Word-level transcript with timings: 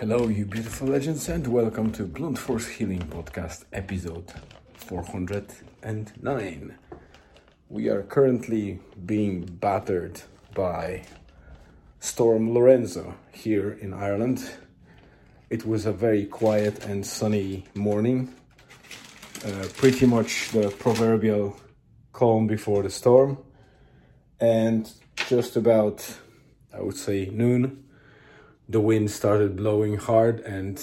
Hello, 0.00 0.28
you 0.28 0.44
beautiful 0.44 0.88
legends, 0.88 1.26
and 1.30 1.46
welcome 1.46 1.90
to 1.92 2.04
Blunt 2.04 2.36
Force 2.36 2.68
Healing 2.68 3.08
Podcast, 3.08 3.64
episode 3.72 4.30
409. 4.74 6.78
We 7.70 7.88
are 7.88 8.02
currently 8.02 8.78
being 9.06 9.46
battered 9.46 10.20
by 10.54 11.04
Storm 11.98 12.52
Lorenzo 12.52 13.14
here 13.32 13.72
in 13.72 13.94
Ireland. 13.94 14.46
It 15.48 15.64
was 15.64 15.86
a 15.86 15.92
very 15.92 16.26
quiet 16.26 16.84
and 16.84 17.06
sunny 17.06 17.64
morning, 17.74 18.34
uh, 19.46 19.64
pretty 19.78 20.04
much 20.04 20.50
the 20.50 20.68
proverbial 20.78 21.58
calm 22.12 22.46
before 22.46 22.82
the 22.82 22.90
storm, 22.90 23.38
and 24.38 24.92
just 25.14 25.56
about, 25.56 26.18
I 26.70 26.82
would 26.82 26.98
say, 26.98 27.30
noon 27.32 27.85
the 28.68 28.80
wind 28.80 29.10
started 29.10 29.56
blowing 29.56 29.96
hard 29.96 30.40
and 30.40 30.82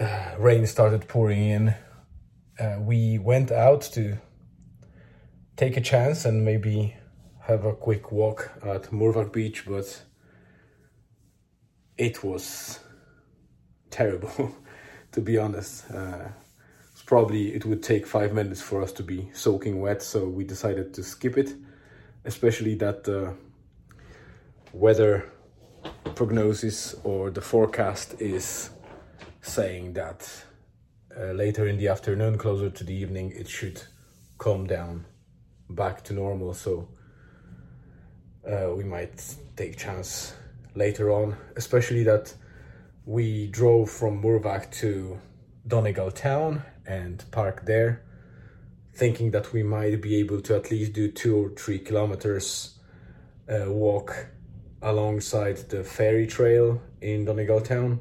uh, 0.00 0.34
rain 0.38 0.66
started 0.66 1.08
pouring 1.08 1.42
in. 1.42 1.74
Uh, 2.58 2.76
we 2.80 3.18
went 3.18 3.50
out 3.50 3.80
to 3.80 4.18
take 5.56 5.76
a 5.76 5.80
chance 5.80 6.24
and 6.24 6.44
maybe 6.44 6.96
have 7.42 7.64
a 7.64 7.74
quick 7.74 8.12
walk 8.12 8.50
at 8.62 8.84
Murvagh 8.90 9.32
Beach, 9.32 9.64
but 9.66 10.02
it 11.96 12.22
was 12.22 12.80
terrible, 13.90 14.54
to 15.12 15.20
be 15.20 15.38
honest. 15.38 15.90
Uh, 15.90 16.28
probably 17.06 17.52
it 17.52 17.64
would 17.64 17.82
take 17.82 18.06
five 18.06 18.32
minutes 18.32 18.62
for 18.62 18.80
us 18.80 18.92
to 18.92 19.02
be 19.02 19.28
soaking 19.32 19.80
wet, 19.80 20.00
so 20.00 20.28
we 20.28 20.44
decided 20.44 20.94
to 20.94 21.02
skip 21.02 21.36
it, 21.36 21.52
especially 22.24 22.76
that 22.76 23.08
uh, 23.08 23.32
weather 24.72 25.30
prognosis 26.14 26.94
or 27.04 27.30
the 27.30 27.40
forecast 27.40 28.20
is 28.20 28.70
saying 29.40 29.94
that 29.94 30.28
uh, 31.18 31.32
later 31.32 31.66
in 31.66 31.76
the 31.76 31.88
afternoon, 31.88 32.38
closer 32.38 32.70
to 32.70 32.84
the 32.84 32.94
evening, 32.94 33.32
it 33.34 33.48
should 33.48 33.82
calm 34.38 34.66
down 34.66 35.04
back 35.68 36.04
to 36.04 36.12
normal. 36.12 36.54
So 36.54 36.88
uh, 38.48 38.74
we 38.74 38.84
might 38.84 39.34
take 39.56 39.76
chance 39.76 40.34
later 40.74 41.10
on, 41.10 41.36
especially 41.56 42.04
that 42.04 42.32
we 43.04 43.48
drove 43.48 43.90
from 43.90 44.22
Murvagh 44.22 44.70
to 44.72 45.18
Donegal 45.66 46.12
town 46.12 46.62
and 46.86 47.24
parked 47.30 47.66
there, 47.66 48.02
thinking 48.94 49.30
that 49.32 49.52
we 49.52 49.62
might 49.62 50.00
be 50.00 50.16
able 50.16 50.40
to 50.42 50.56
at 50.56 50.70
least 50.70 50.92
do 50.92 51.10
two 51.10 51.36
or 51.36 51.50
three 51.50 51.78
kilometers 51.78 52.78
uh, 53.48 53.70
walk 53.70 54.26
alongside 54.82 55.56
the 55.68 55.84
ferry 55.84 56.26
trail 56.26 56.80
in 57.00 57.24
Donegal 57.24 57.60
town. 57.60 58.00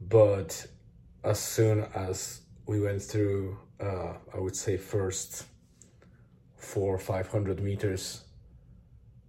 But 0.00 0.66
as 1.24 1.38
soon 1.38 1.86
as 1.94 2.42
we 2.66 2.80
went 2.80 3.02
through, 3.02 3.58
uh, 3.80 4.14
I 4.34 4.38
would 4.38 4.56
say, 4.56 4.76
first 4.76 5.44
four 6.56 6.94
or 6.94 6.98
five 6.98 7.28
hundred 7.28 7.60
meters, 7.60 8.24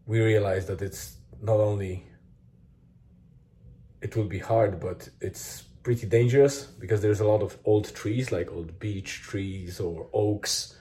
we 0.06 0.20
realized 0.22 0.68
that 0.68 0.82
it's 0.82 1.18
not 1.42 1.60
only 1.60 2.06
it 4.02 4.16
will 4.16 4.26
be 4.26 4.40
hard, 4.40 4.80
but 4.80 5.08
it's 5.22 5.64
pretty 5.84 6.08
dangerous 6.08 6.64
because 6.64 7.02
there's 7.02 7.22
a 7.22 7.26
lot 7.28 7.42
of 7.42 7.58
old 7.64 7.94
trees, 7.96 8.32
like 8.32 8.52
old 8.52 8.80
beech 8.80 9.22
trees 9.22 9.80
or 9.80 10.08
oaks, 10.14 10.76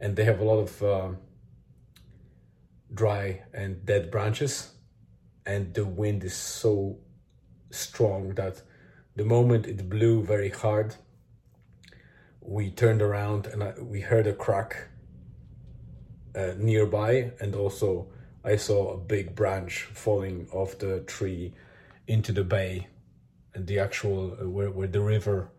and 0.00 0.14
they 0.14 0.24
have 0.24 0.40
a 0.40 0.44
lot 0.44 0.58
of 0.58 0.82
uh, 0.82 1.08
dry 2.92 3.42
and 3.54 3.84
dead 3.86 4.10
branches 4.10 4.75
and 5.46 5.72
the 5.74 5.84
wind 5.84 6.24
is 6.24 6.34
so 6.34 6.98
strong 7.70 8.34
that 8.34 8.62
the 9.14 9.24
moment 9.24 9.66
it 9.66 9.88
blew 9.88 10.22
very 10.22 10.50
hard, 10.50 10.96
we 12.40 12.70
turned 12.70 13.00
around 13.00 13.46
and 13.46 13.62
I, 13.62 13.74
we 13.80 14.00
heard 14.00 14.26
a 14.26 14.32
crack 14.32 14.88
uh, 16.34 16.52
nearby, 16.58 17.32
and 17.40 17.54
also 17.54 18.08
I 18.44 18.56
saw 18.56 18.92
a 18.92 18.98
big 18.98 19.34
branch 19.34 19.88
falling 19.94 20.48
off 20.52 20.78
the 20.78 21.00
tree 21.00 21.54
into 22.06 22.32
the 22.32 22.44
bay, 22.44 22.88
and 23.54 23.66
the 23.66 23.78
actual 23.78 24.36
uh, 24.40 24.48
where 24.48 24.70
where 24.70 24.88
the 24.88 25.00
river 25.00 25.50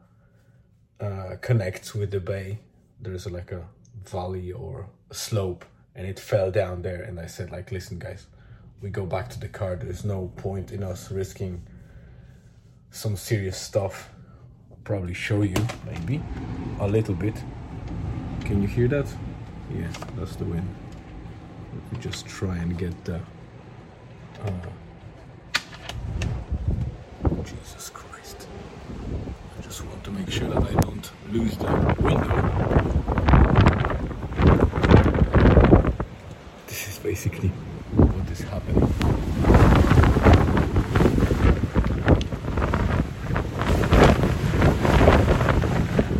uh, 1.00 1.38
connects 1.42 1.96
with 1.96 2.12
the 2.12 2.20
bay. 2.20 2.60
There's 3.00 3.26
like 3.26 3.52
a 3.52 3.66
valley 4.04 4.52
or 4.52 4.90
a 5.10 5.16
slope, 5.16 5.66
and 5.96 6.06
it 6.06 6.20
fell 6.20 6.52
down 6.52 6.84
there. 6.84 7.02
And 7.02 7.20
I 7.20 7.26
said, 7.26 7.52
like, 7.52 7.72
listen, 7.72 8.00
guys 8.00 8.28
we 8.82 8.90
go 8.90 9.06
back 9.06 9.30
to 9.30 9.40
the 9.40 9.48
car. 9.48 9.76
There's 9.76 10.06
no 10.06 10.32
point 10.36 10.72
in 10.72 10.84
us 10.84 11.12
risking 11.12 11.62
some 12.92 13.16
serious 13.16 13.58
stuff. 13.58 14.10
I'll 14.72 14.78
probably 14.84 15.14
show 15.14 15.42
you, 15.42 15.56
maybe, 15.86 16.22
a 16.80 16.88
little 16.88 17.16
bit. 17.16 17.36
Can 18.46 18.62
you 18.62 18.68
hear 18.68 18.88
that? 18.90 19.08
Yeah, 19.74 19.88
that's 20.16 20.36
the 20.36 20.46
wind. 20.46 20.68
Let 21.74 21.92
me 21.94 22.00
just 22.00 22.28
try 22.28 22.58
and 22.58 22.78
get 22.78 23.04
the... 23.04 23.20
Uh, 24.46 24.52
Jesus 27.44 27.90
Christ. 27.90 28.48
I 29.58 29.62
just 29.62 29.84
want 29.84 30.04
to 30.04 30.12
make 30.12 30.30
sure 30.30 30.48
that 30.50 30.64
I 30.64 30.74
don't 30.82 31.12
lose 31.32 31.58
the 31.58 31.96
window. 32.00 32.54
This 36.68 36.88
is 36.88 37.00
basically 37.00 37.52
happening. 38.42 38.88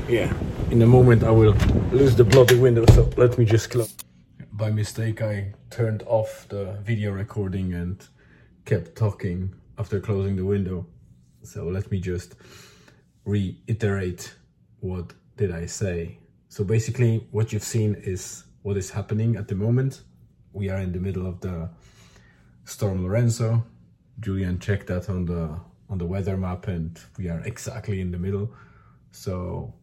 Yeah, 0.10 0.34
in 0.72 0.82
a 0.82 0.88
moment 0.88 1.24
I 1.24 1.32
will 1.32 1.54
lose 1.92 2.16
the 2.16 2.24
bloody 2.24 2.58
window, 2.58 2.86
so 2.94 3.10
let 3.18 3.38
me 3.38 3.46
just 3.46 3.70
close. 3.70 3.94
By 4.54 4.72
mistake, 4.72 5.22
I 5.22 5.54
turned 5.70 6.04
off 6.08 6.48
the 6.50 6.78
video 6.84 7.12
recording 7.12 7.74
and 7.74 8.02
kept 8.66 8.96
talking 8.96 9.54
after 9.78 10.00
closing 10.00 10.36
the 10.36 10.46
window. 10.46 10.86
So 11.44 11.66
let 11.66 11.92
me 11.92 12.00
just 12.00 12.36
reiterate 13.26 14.34
what 14.80 15.14
did 15.36 15.52
I 15.52 15.66
say. 15.66 16.20
So 16.50 16.64
basically 16.64 17.28
what 17.32 17.54
you've 17.54 17.64
seen 17.64 17.96
is 17.96 18.46
what 18.64 18.78
is 18.78 18.90
happening 18.90 19.36
at 19.36 19.48
the 19.48 19.56
moment. 19.56 20.04
We 20.54 20.70
are 20.70 20.80
in 20.80 20.92
the 20.92 21.00
middle 21.00 21.28
of 21.28 21.40
the 21.42 21.70
Storm 22.68 23.02
Lorenzo. 23.02 23.64
Julian 24.20 24.60
checked 24.60 24.88
that 24.88 25.10
on 25.10 25.24
the 25.26 25.58
on 25.90 25.98
the 25.98 26.06
weather 26.06 26.36
map 26.36 26.68
and 26.68 27.00
we 27.18 27.30
are 27.30 27.40
exactly 27.46 28.02
in 28.02 28.12
the 28.12 28.18
middle. 28.18 28.52
So 29.12 29.74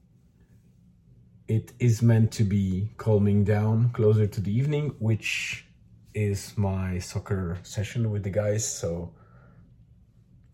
it 1.49 1.73
is 1.78 2.03
meant 2.03 2.31
to 2.33 2.44
be 2.44 2.91
calming 2.99 3.43
down 3.43 3.89
closer 3.94 4.27
to 4.27 4.39
the 4.39 4.53
evening, 4.53 4.94
which 4.99 5.65
is 6.12 6.53
my 6.59 6.99
soccer 6.99 7.59
session 7.62 8.11
with 8.11 8.23
the 8.23 8.28
guys. 8.28 8.69
So 8.69 9.15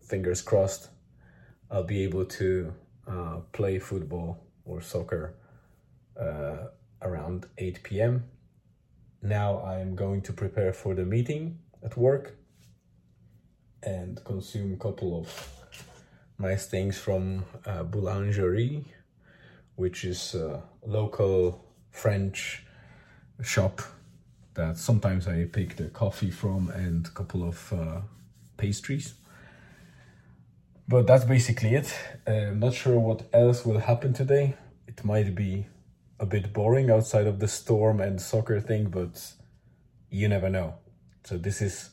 fingers 0.01 0.41
crossed, 0.41 0.87
I'll 1.69 1.83
be 1.83 2.01
able 2.03 2.23
to 2.23 2.73
uh, 3.09 3.37
play 3.51 3.77
football 3.77 4.39
or 4.63 4.79
soccer 4.79 5.35
uh, 6.17 6.67
around 7.01 7.47
8 7.57 7.83
p.m. 7.83 8.23
Now 9.21 9.61
I'm 9.63 9.95
going 9.97 10.21
to 10.21 10.31
prepare 10.31 10.71
for 10.71 10.95
the 10.95 11.03
meeting 11.03 11.59
at 11.83 11.97
work 11.97 12.35
and 13.83 14.23
consume 14.23 14.73
a 14.73 14.77
couple 14.77 15.19
of 15.19 15.49
nice 16.37 16.67
things 16.67 16.97
from 16.97 17.45
uh, 17.65 17.83
Boulangerie, 17.83 18.85
which 19.75 20.03
is 20.03 20.35
a 20.35 20.63
local 20.85 21.63
French 21.91 22.63
shop 23.41 23.81
that 24.53 24.77
sometimes 24.77 25.27
I 25.27 25.45
pick 25.45 25.75
the 25.77 25.89
coffee 25.89 26.31
from 26.31 26.69
and 26.69 27.05
a 27.07 27.09
couple 27.09 27.47
of 27.47 27.73
uh, 27.73 28.01
pastries. 28.57 29.13
But 30.87 31.07
that's 31.07 31.25
basically 31.25 31.75
it. 31.75 31.93
Uh, 32.27 32.31
I'm 32.31 32.59
not 32.59 32.73
sure 32.73 32.99
what 32.99 33.23
else 33.33 33.65
will 33.65 33.79
happen 33.79 34.13
today. 34.13 34.55
It 34.87 35.05
might 35.05 35.33
be 35.35 35.67
a 36.19 36.25
bit 36.25 36.53
boring 36.53 36.91
outside 36.91 37.27
of 37.27 37.39
the 37.39 37.47
storm 37.47 38.01
and 38.01 38.19
soccer 38.21 38.59
thing, 38.59 38.89
but 38.89 39.33
you 40.09 40.27
never 40.27 40.49
know. 40.49 40.80
So 41.23 41.37
this 41.37 41.61
is 41.61 41.91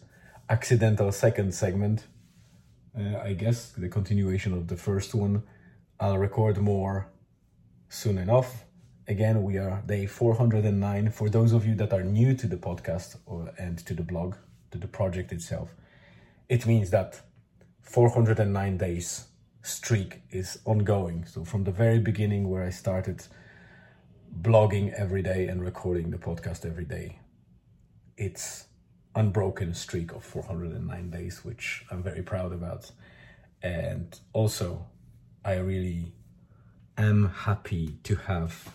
accidental 0.49 1.13
second 1.13 1.55
segment. 1.55 2.07
Uh, 2.99 3.19
I 3.19 3.35
guess 3.35 3.73
the 3.73 3.89
continuation 3.89 4.55
of 4.55 4.69
the 4.69 4.77
first 4.77 5.15
one. 5.15 5.43
I'll 6.01 6.19
record 6.19 6.59
more 6.59 7.09
soon 7.89 8.19
enough. 8.19 8.65
Again, 9.07 9.43
we 9.43 9.59
are 9.59 9.83
day 9.87 10.07
409. 10.07 11.11
For 11.11 11.29
those 11.29 11.53
of 11.53 11.67
you 11.67 11.75
that 11.77 11.93
are 11.93 12.03
new 12.03 12.35
to 12.35 12.47
the 12.47 12.57
podcast 12.57 13.17
or, 13.27 13.53
and 13.59 13.79
to 13.87 13.95
the 13.95 14.03
blog, 14.03 14.35
to 14.71 14.79
the 14.79 14.89
project 14.89 15.33
itself, 15.33 15.75
it 16.49 16.67
means 16.67 16.91
that 16.91 17.21
409 17.83 18.77
days 18.79 19.27
streak 19.63 20.23
is 20.31 20.59
ongoing. 20.65 21.25
So 21.27 21.45
from 21.45 21.65
the 21.65 21.71
very 21.71 21.99
beginning 21.99 22.49
where 22.49 22.65
I 22.65 22.71
started 22.71 23.27
blogging 24.41 24.93
every 24.95 25.23
day 25.23 25.49
and 25.49 25.63
recording 25.63 26.11
the 26.11 26.19
podcast 26.19 26.65
every 26.65 26.85
day, 26.85 27.19
it's 28.17 28.68
unbroken 29.19 29.75
streak 29.75 30.13
of 30.13 30.23
409 30.25 31.11
days, 31.11 31.45
which 31.45 31.85
I'm 31.91 32.03
very 32.03 32.23
proud 32.23 32.53
about. 32.53 32.91
And 33.63 34.19
also, 34.33 34.87
I 35.45 35.57
really 35.57 36.13
am 36.97 37.31
happy 37.31 37.99
to 38.05 38.15
have, 38.15 38.73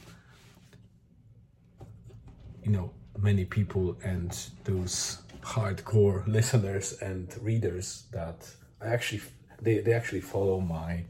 you 2.62 2.72
know, 2.72 2.92
many 3.18 3.46
people 3.46 3.98
and 4.04 4.38
those 4.66 5.22
hardcore 5.42 6.28
listeners 6.38 6.94
and 7.02 7.34
readers 7.42 8.04
that 8.12 8.50
I 8.82 8.88
actually 8.88 9.22
they, 9.62 9.80
they 9.80 9.94
actually 9.94 10.22
follow 10.22 10.60
my 10.60 11.06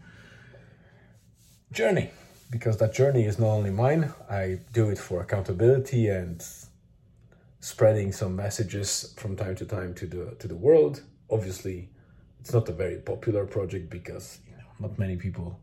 journey 1.71 2.11
because 2.51 2.77
that 2.77 2.93
journey 2.93 3.25
is 3.25 3.39
not 3.39 3.47
only 3.47 3.71
mine 3.71 4.13
i 4.29 4.59
do 4.73 4.89
it 4.89 4.99
for 4.99 5.21
accountability 5.21 6.07
and 6.07 6.45
spreading 7.63 8.11
some 8.11 8.35
messages 8.35 9.13
from 9.17 9.37
time 9.37 9.55
to 9.55 9.65
time 9.65 9.93
to 9.93 10.05
the 10.05 10.35
to 10.39 10.49
the 10.49 10.55
world. 10.55 11.01
Obviously 11.29 11.89
it's 12.43 12.51
not 12.51 12.67
a 12.67 12.73
very 12.73 12.97
popular 12.97 13.45
project 13.45 13.89
because 13.89 14.39
you 14.45 14.51
know 14.51 14.63
not 14.81 14.99
many 14.99 15.15
people 15.15 15.57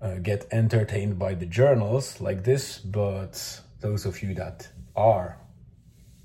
uh, 0.00 0.14
get 0.14 0.46
entertained 0.52 1.18
by 1.18 1.34
the 1.34 1.44
journals 1.44 2.18
like 2.18 2.44
this 2.44 2.78
but 2.78 3.60
those 3.80 4.06
of 4.06 4.22
you 4.22 4.32
that 4.32 4.66
are 4.96 5.36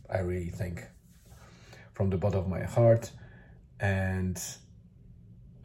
i 0.10 0.20
really 0.20 0.50
think 0.50 0.86
from 1.92 2.10
the 2.10 2.16
bottom 2.16 2.40
of 2.40 2.48
my 2.48 2.64
heart 2.64 3.12
and 3.82 4.42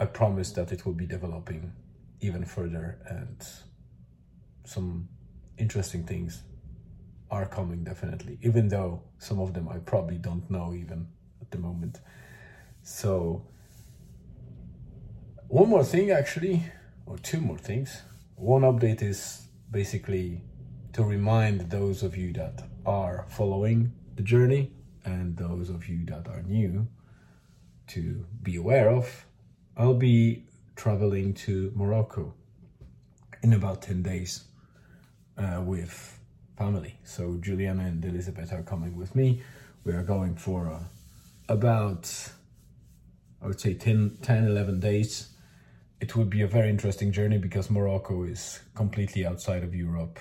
i 0.00 0.04
promise 0.04 0.50
that 0.50 0.72
it 0.72 0.84
will 0.84 0.98
be 1.04 1.06
developing 1.06 1.72
even 2.20 2.44
further 2.44 2.98
and 3.06 3.46
some 4.64 5.08
interesting 5.58 6.04
things 6.04 6.42
are 7.30 7.46
coming 7.46 7.84
definitely. 7.84 8.38
Even 8.42 8.68
though 8.68 9.02
some 9.18 9.40
of 9.40 9.54
them 9.54 9.68
i 9.68 9.78
probably 9.78 10.18
don't 10.18 10.50
know 10.50 10.74
even 10.74 11.06
at 11.40 11.50
the 11.50 11.58
moment. 11.58 12.00
So 12.82 13.46
one 15.48 15.68
more 15.68 15.84
thing 15.84 16.10
actually 16.10 16.64
or 17.06 17.18
two 17.18 17.40
more 17.40 17.58
things. 17.58 18.02
One 18.36 18.62
update 18.62 19.02
is 19.02 19.48
basically 19.70 20.42
to 20.92 21.04
remind 21.04 21.70
those 21.70 22.02
of 22.02 22.16
you 22.16 22.32
that 22.32 22.62
are 22.84 23.26
following 23.28 23.92
the 24.16 24.22
journey 24.22 24.72
and 25.04 25.36
those 25.36 25.70
of 25.70 25.88
you 25.88 26.04
that 26.06 26.28
are 26.28 26.42
new 26.42 26.86
to 27.86 28.24
be 28.42 28.56
aware 28.56 28.88
of 28.90 29.26
i'll 29.76 29.94
be 29.94 30.44
traveling 30.76 31.32
to 31.34 31.72
morocco 31.74 32.34
in 33.42 33.52
about 33.52 33.82
10 33.82 34.02
days 34.02 34.44
uh, 35.38 35.60
with 35.64 36.19
family. 36.60 36.94
So 37.04 37.38
Juliana 37.40 37.84
and 37.84 38.04
Elizabeth 38.04 38.52
are 38.52 38.62
coming 38.62 38.94
with 38.94 39.14
me. 39.14 39.42
We 39.84 39.94
are 39.94 40.02
going 40.02 40.34
for 40.34 40.68
uh, 40.68 40.84
about, 41.48 42.04
I 43.42 43.46
would 43.46 43.58
say 43.58 43.72
10, 43.72 44.18
10, 44.20 44.44
11 44.44 44.78
days. 44.78 45.30
It 46.02 46.14
would 46.16 46.28
be 46.28 46.42
a 46.42 46.46
very 46.46 46.68
interesting 46.68 47.12
journey 47.12 47.38
because 47.38 47.70
Morocco 47.70 48.24
is 48.24 48.60
completely 48.74 49.24
outside 49.24 49.64
of 49.64 49.74
Europe, 49.74 50.18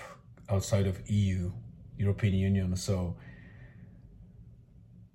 outside 0.48 0.88
of 0.88 0.96
EU, 1.10 1.52
European 1.98 2.36
Union. 2.36 2.78
So 2.78 3.18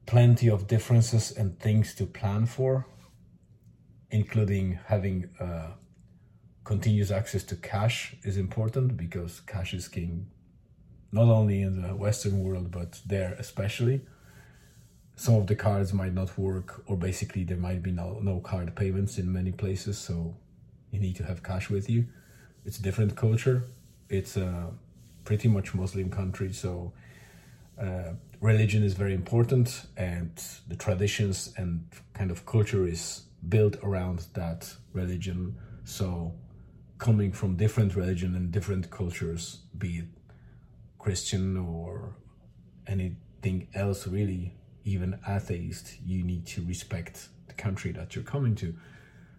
plenty 0.04 0.50
of 0.50 0.66
differences 0.66 1.32
and 1.32 1.58
things 1.58 1.94
to 1.94 2.04
plan 2.04 2.44
for, 2.44 2.86
including 4.10 4.78
having 4.88 5.30
uh, 5.40 5.68
continuous 6.64 7.10
access 7.10 7.44
to 7.44 7.56
cash 7.56 8.14
is 8.24 8.36
important 8.36 8.98
because 8.98 9.40
cash 9.40 9.72
is 9.72 9.88
king 9.88 10.26
not 11.14 11.28
only 11.28 11.62
in 11.62 11.82
the 11.82 11.94
western 11.94 12.42
world 12.42 12.70
but 12.70 13.00
there 13.06 13.34
especially. 13.38 14.00
Some 15.16 15.36
of 15.36 15.46
the 15.46 15.54
cards 15.54 15.92
might 15.92 16.12
not 16.12 16.36
work 16.36 16.82
or 16.86 16.96
basically 16.96 17.44
there 17.44 17.56
might 17.56 17.82
be 17.82 17.92
no, 17.92 18.18
no 18.20 18.40
card 18.40 18.74
payments 18.74 19.16
in 19.16 19.32
many 19.32 19.52
places 19.52 19.96
so 19.96 20.36
you 20.90 20.98
need 20.98 21.14
to 21.16 21.24
have 21.24 21.42
cash 21.42 21.70
with 21.70 21.88
you. 21.88 22.06
It's 22.64 22.78
different 22.78 23.14
culture. 23.14 23.62
It's 24.08 24.36
a 24.36 24.70
pretty 25.24 25.48
much 25.48 25.72
muslim 25.72 26.10
country 26.10 26.52
so 26.52 26.92
uh, 27.80 28.12
religion 28.40 28.82
is 28.82 28.94
very 28.94 29.14
important 29.14 29.86
and 29.96 30.30
the 30.68 30.76
traditions 30.76 31.54
and 31.56 31.86
kind 32.12 32.30
of 32.30 32.44
culture 32.44 32.86
is 32.86 33.22
built 33.48 33.76
around 33.82 34.26
that 34.34 34.74
religion. 34.92 35.56
So 35.84 36.34
coming 36.98 37.32
from 37.32 37.56
different 37.56 37.94
religion 37.96 38.34
and 38.34 38.50
different 38.50 38.90
cultures, 38.90 39.60
be 39.78 39.98
it 39.98 40.06
Christian 41.04 41.58
or 41.58 42.16
anything 42.86 43.68
else 43.74 44.06
really, 44.06 44.54
even 44.84 45.18
atheist, 45.28 45.96
you 46.02 46.22
need 46.22 46.46
to 46.46 46.64
respect 46.64 47.28
the 47.46 47.52
country 47.52 47.92
that 47.92 48.14
you're 48.14 48.24
coming 48.24 48.54
to. 48.56 48.74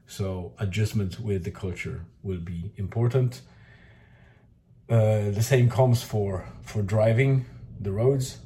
So 0.06 0.53
adjustment 0.59 1.19
with 1.19 1.44
the 1.44 1.50
culture 1.50 2.06
will 2.21 2.39
be 2.39 2.71
important. 2.77 3.41
Uh, 4.88 5.31
the 5.31 5.41
same 5.41 5.67
comes 5.67 6.03
for 6.03 6.45
for 6.62 6.83
driving 6.83 7.45
the 7.79 7.91
roads. 7.91 8.38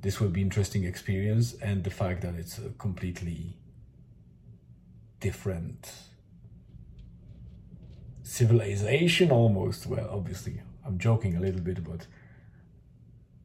This 0.00 0.18
will 0.18 0.30
be 0.30 0.40
interesting 0.40 0.84
experience, 0.84 1.54
and 1.60 1.84
the 1.84 1.90
fact 1.90 2.22
that 2.22 2.34
it's 2.34 2.56
a 2.58 2.70
completely 2.78 3.58
different 5.20 5.92
civilization 8.22 9.30
almost. 9.30 9.86
Well, 9.86 10.08
obviously, 10.10 10.62
I'm 10.88 10.98
joking 10.98 11.36
a 11.36 11.40
little 11.40 11.60
bit, 11.60 11.84
but 11.84 12.06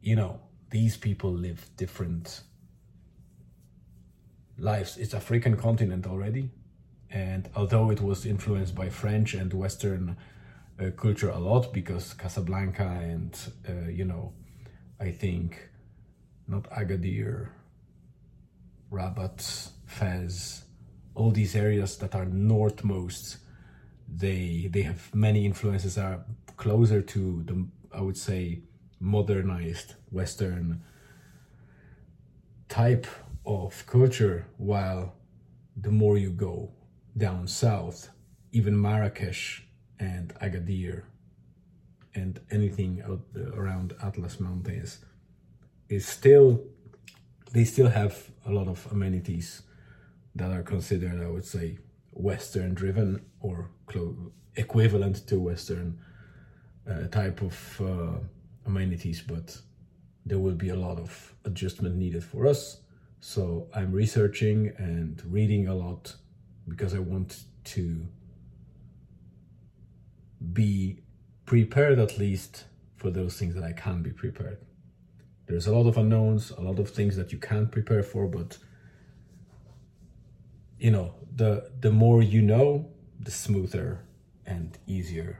you 0.00 0.16
know, 0.16 0.40
these 0.70 0.96
people 0.96 1.30
live 1.30 1.68
different 1.76 2.40
lives. 4.58 4.96
It's 4.96 5.12
African 5.12 5.56
continent 5.56 6.06
already, 6.06 6.50
and 7.10 7.48
although 7.54 7.90
it 7.90 8.00
was 8.00 8.24
influenced 8.24 8.74
by 8.74 8.88
French 8.88 9.34
and 9.34 9.52
Western 9.52 10.16
uh, 10.80 10.90
culture 10.96 11.28
a 11.28 11.38
lot, 11.38 11.72
because 11.72 12.14
Casablanca 12.14 12.86
and 13.02 13.38
uh, 13.68 13.88
you 13.90 14.06
know, 14.06 14.32
I 14.98 15.10
think 15.10 15.68
not 16.48 16.64
Agadir, 16.70 17.48
Rabat, 18.90 19.70
Fez, 19.86 20.64
all 21.14 21.30
these 21.30 21.54
areas 21.54 21.98
that 21.98 22.14
are 22.14 22.24
northmost 22.24 23.36
they 24.08 24.68
they 24.70 24.82
have 24.82 25.14
many 25.14 25.46
influences 25.46 25.96
are 25.98 26.24
closer 26.56 27.02
to 27.02 27.42
the 27.44 27.66
I 27.92 28.00
would 28.00 28.16
say 28.16 28.60
modernized 29.00 29.94
Western 30.10 30.82
type 32.68 33.06
of 33.46 33.84
culture, 33.86 34.46
while 34.56 35.14
the 35.76 35.90
more 35.90 36.16
you 36.18 36.30
go 36.30 36.72
down 37.16 37.46
south, 37.46 38.10
even 38.52 38.80
Marrakesh 38.80 39.62
and 40.00 40.34
Agadir 40.40 41.04
and 42.14 42.40
anything 42.50 43.02
out 43.04 43.22
around 43.54 43.94
Atlas 44.02 44.40
Mountains 44.40 44.98
is 45.88 46.06
still 46.06 46.64
they 47.52 47.64
still 47.64 47.88
have 47.88 48.30
a 48.46 48.50
lot 48.50 48.66
of 48.66 48.86
amenities 48.90 49.62
that 50.34 50.50
are 50.50 50.62
considered, 50.62 51.22
I 51.22 51.28
would 51.28 51.44
say, 51.44 51.78
Western 52.10 52.74
driven 52.74 53.24
or 53.40 53.70
equivalent 54.56 55.26
to 55.28 55.38
Western 55.38 56.00
uh, 56.88 57.06
type 57.08 57.40
of 57.42 57.80
uh, 57.80 58.18
amenities, 58.66 59.22
but 59.22 59.58
there 60.26 60.38
will 60.38 60.54
be 60.54 60.70
a 60.70 60.76
lot 60.76 60.98
of 60.98 61.34
adjustment 61.44 61.96
needed 61.96 62.24
for 62.24 62.46
us. 62.46 62.80
So 63.20 63.68
I'm 63.74 63.92
researching 63.92 64.72
and 64.76 65.22
reading 65.26 65.68
a 65.68 65.74
lot 65.74 66.14
because 66.68 66.94
I 66.94 66.98
want 66.98 67.44
to 67.64 68.06
be 70.52 71.00
prepared 71.46 71.98
at 71.98 72.18
least 72.18 72.64
for 72.96 73.10
those 73.10 73.38
things 73.38 73.54
that 73.54 73.64
I 73.64 73.72
can 73.72 74.02
be 74.02 74.10
prepared. 74.10 74.58
There's 75.46 75.66
a 75.66 75.74
lot 75.74 75.86
of 75.86 75.96
unknowns, 75.98 76.50
a 76.50 76.60
lot 76.60 76.78
of 76.78 76.90
things 76.90 77.16
that 77.16 77.32
you 77.32 77.38
can't 77.38 77.70
prepare 77.70 78.02
for, 78.02 78.26
but 78.26 78.58
you 80.78 80.90
know, 80.90 81.14
the 81.34 81.70
the 81.80 81.90
more 81.90 82.22
you 82.22 82.42
know, 82.42 82.90
the 83.20 83.30
smoother 83.30 84.00
and 84.46 84.76
easier 84.86 85.38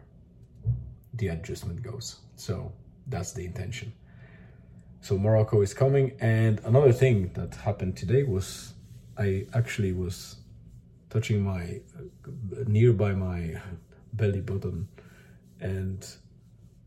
the 1.17 1.29
adjustment 1.29 1.83
goes. 1.83 2.21
So 2.37 2.73
that's 3.07 3.33
the 3.33 3.45
intention. 3.45 3.93
So 5.01 5.19
Morocco 5.19 5.61
is 5.61 5.75
coming, 5.75 6.13
and 6.21 6.61
another 6.65 6.93
thing 6.93 7.31
that 7.35 7.55
happened 7.57 7.97
today 7.97 8.23
was 8.23 8.73
I 9.19 9.47
actually 9.53 9.93
was 9.93 10.37
touching 11.11 11.43
my 11.43 11.81
nearby 12.67 13.13
my 13.13 13.61
belly 14.15 14.41
button, 14.41 14.89
and 15.61 16.07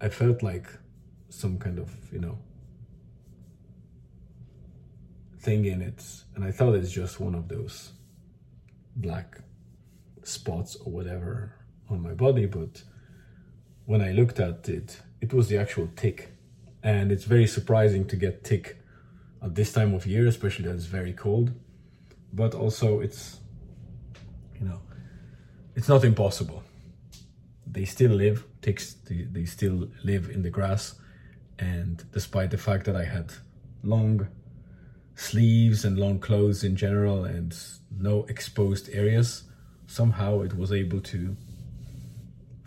I 0.01 0.10
felt 0.10 0.41
like 0.41 0.67
some 1.29 1.60
kind 1.60 1.77
of 1.77 1.91
you 2.12 2.19
know 2.19 2.39
thing 5.39 5.65
in 5.65 5.81
it, 5.81 6.03
and 6.36 6.43
I 6.43 6.51
thought 6.51 6.74
it's 6.74 6.91
just 6.91 7.19
one 7.19 7.36
of 7.36 7.48
those 7.48 7.91
black 8.96 9.38
spots 10.24 10.75
or 10.75 10.91
whatever 10.91 11.53
on 11.89 12.01
my 12.01 12.13
body, 12.13 12.48
but 12.48 12.81
when 13.88 14.01
I 14.01 14.12
looked 14.12 14.39
at 14.39 14.67
it, 14.70 15.01
it 15.22 15.34
was 15.34 15.48
the 15.48 15.58
actual 15.58 15.89
tick. 15.96 16.29
And 16.84 17.12
it's 17.12 17.24
very 17.24 17.48
surprising 17.48 18.06
to 18.10 18.15
get 18.15 18.44
tick 18.44 18.77
at 19.41 19.56
this 19.56 19.72
time 19.72 19.94
of 19.96 20.06
year, 20.06 20.27
especially 20.27 20.65
that 20.65 20.75
it's 20.75 20.86
very 20.86 21.13
cold. 21.13 21.51
But 22.34 22.53
also, 22.53 23.00
it's 23.00 23.39
you 24.60 24.67
know, 24.67 24.82
it's 25.75 25.88
not 25.88 26.03
impossible. 26.03 26.63
They 27.65 27.86
still 27.86 28.12
live. 28.12 28.44
Ticks. 28.62 28.96
They 29.10 29.46
still 29.46 29.88
live 30.03 30.29
in 30.29 30.41
the 30.41 30.50
grass, 30.50 30.96
and 31.58 32.03
despite 32.12 32.51
the 32.51 32.58
fact 32.58 32.86
that 32.86 32.96
I 32.96 33.06
had 33.06 33.32
long 33.84 34.27
sleeves 35.15 35.86
and 35.86 35.98
long 35.98 36.20
clothes 36.20 36.63
in 36.63 36.75
general 36.75 37.24
and 37.24 37.58
no 37.89 38.25
exposed 38.25 38.89
areas, 38.91 39.44
somehow 39.88 40.41
it 40.41 40.58
was 40.58 40.74
able 40.74 41.00
to 41.00 41.38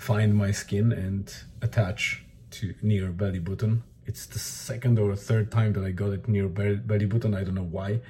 find 0.00 0.34
my 0.34 0.50
skin 0.50 0.92
and 0.92 1.30
attach 1.60 2.24
to 2.50 2.74
near 2.80 3.10
belly 3.10 3.38
button. 3.38 3.82
It's 4.06 4.24
the 4.24 4.38
second 4.38 4.98
or 4.98 5.14
third 5.14 5.52
time 5.52 5.74
that 5.74 5.84
I 5.84 5.90
got 5.90 6.14
it 6.14 6.26
near 6.26 6.48
belly 6.48 7.04
button. 7.04 7.34
I 7.34 7.44
don't 7.44 7.54
know 7.54 7.70
why. 7.78 8.00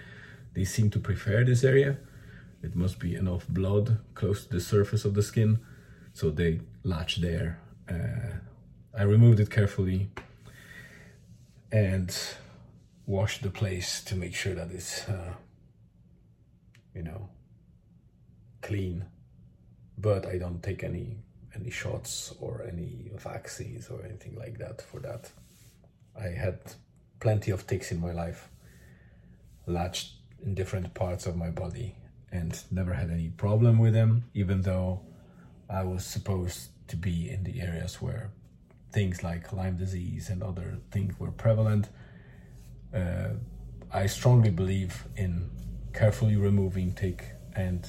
They 0.54 0.64
seem 0.64 0.90
to 0.90 1.00
prefer 1.00 1.42
this 1.42 1.64
area. 1.64 1.99
It 2.62 2.76
must 2.76 3.00
be 3.00 3.16
enough 3.16 3.49
blood 3.49 3.99
close 4.14 4.44
to 4.44 4.50
the 4.52 4.61
surface 4.61 5.04
of 5.04 5.14
the 5.14 5.23
skin, 5.23 5.59
so 6.12 6.30
they 6.30 6.61
latch 6.85 7.16
there. 7.20 7.59
Uh, 7.88 8.37
I 8.97 9.02
removed 9.02 9.40
it 9.40 9.50
carefully 9.50 10.11
and 11.73 12.16
washed 13.04 13.42
the 13.42 13.50
place 13.50 14.00
to 14.04 14.14
make 14.14 14.35
sure 14.37 14.54
that 14.54 14.70
it's, 14.70 15.09
uh, 15.09 15.35
you 16.94 17.02
know, 17.02 17.30
clean. 18.62 19.06
But 19.99 20.25
I 20.25 20.38
don't 20.38 20.62
take 20.62 20.85
any 20.85 21.16
any 21.54 21.71
shots 21.71 22.35
or 22.40 22.64
any 22.66 23.11
vaccines 23.16 23.88
or 23.88 24.04
anything 24.04 24.37
like 24.37 24.59
that 24.59 24.83
for 24.83 25.00
that. 25.00 25.30
I 26.19 26.28
had 26.28 26.59
plenty 27.19 27.50
of 27.50 27.66
ticks 27.66 27.92
in 27.92 28.00
my 28.00 28.12
life, 28.12 28.49
latched 29.66 30.14
in 30.42 30.54
different 30.54 30.95
parts 30.95 31.26
of 31.26 31.37
my 31.37 31.50
body, 31.50 31.97
and 32.33 32.62
never 32.71 32.95
had 32.95 33.11
any 33.11 33.28
problem 33.28 33.78
with 33.78 33.92
them, 33.92 34.25
even 34.35 34.62
though 34.62 35.00
I 35.69 35.83
was 35.85 36.04
supposed 36.04 36.71
to 36.88 36.97
be 36.97 37.30
in 37.30 37.45
the 37.45 37.61
areas 37.61 38.00
where 38.00 38.30
things 38.92 39.23
like 39.23 39.52
Lyme 39.52 39.76
disease 39.76 40.28
and 40.28 40.42
other 40.42 40.78
things 40.90 41.19
were 41.19 41.30
prevalent. 41.30 41.88
Uh, 42.95 43.35
I 43.92 44.07
strongly 44.07 44.50
believe 44.50 45.04
in 45.16 45.50
carefully 45.92 46.37
removing 46.37 46.92
tick 46.92 47.25
and 47.54 47.88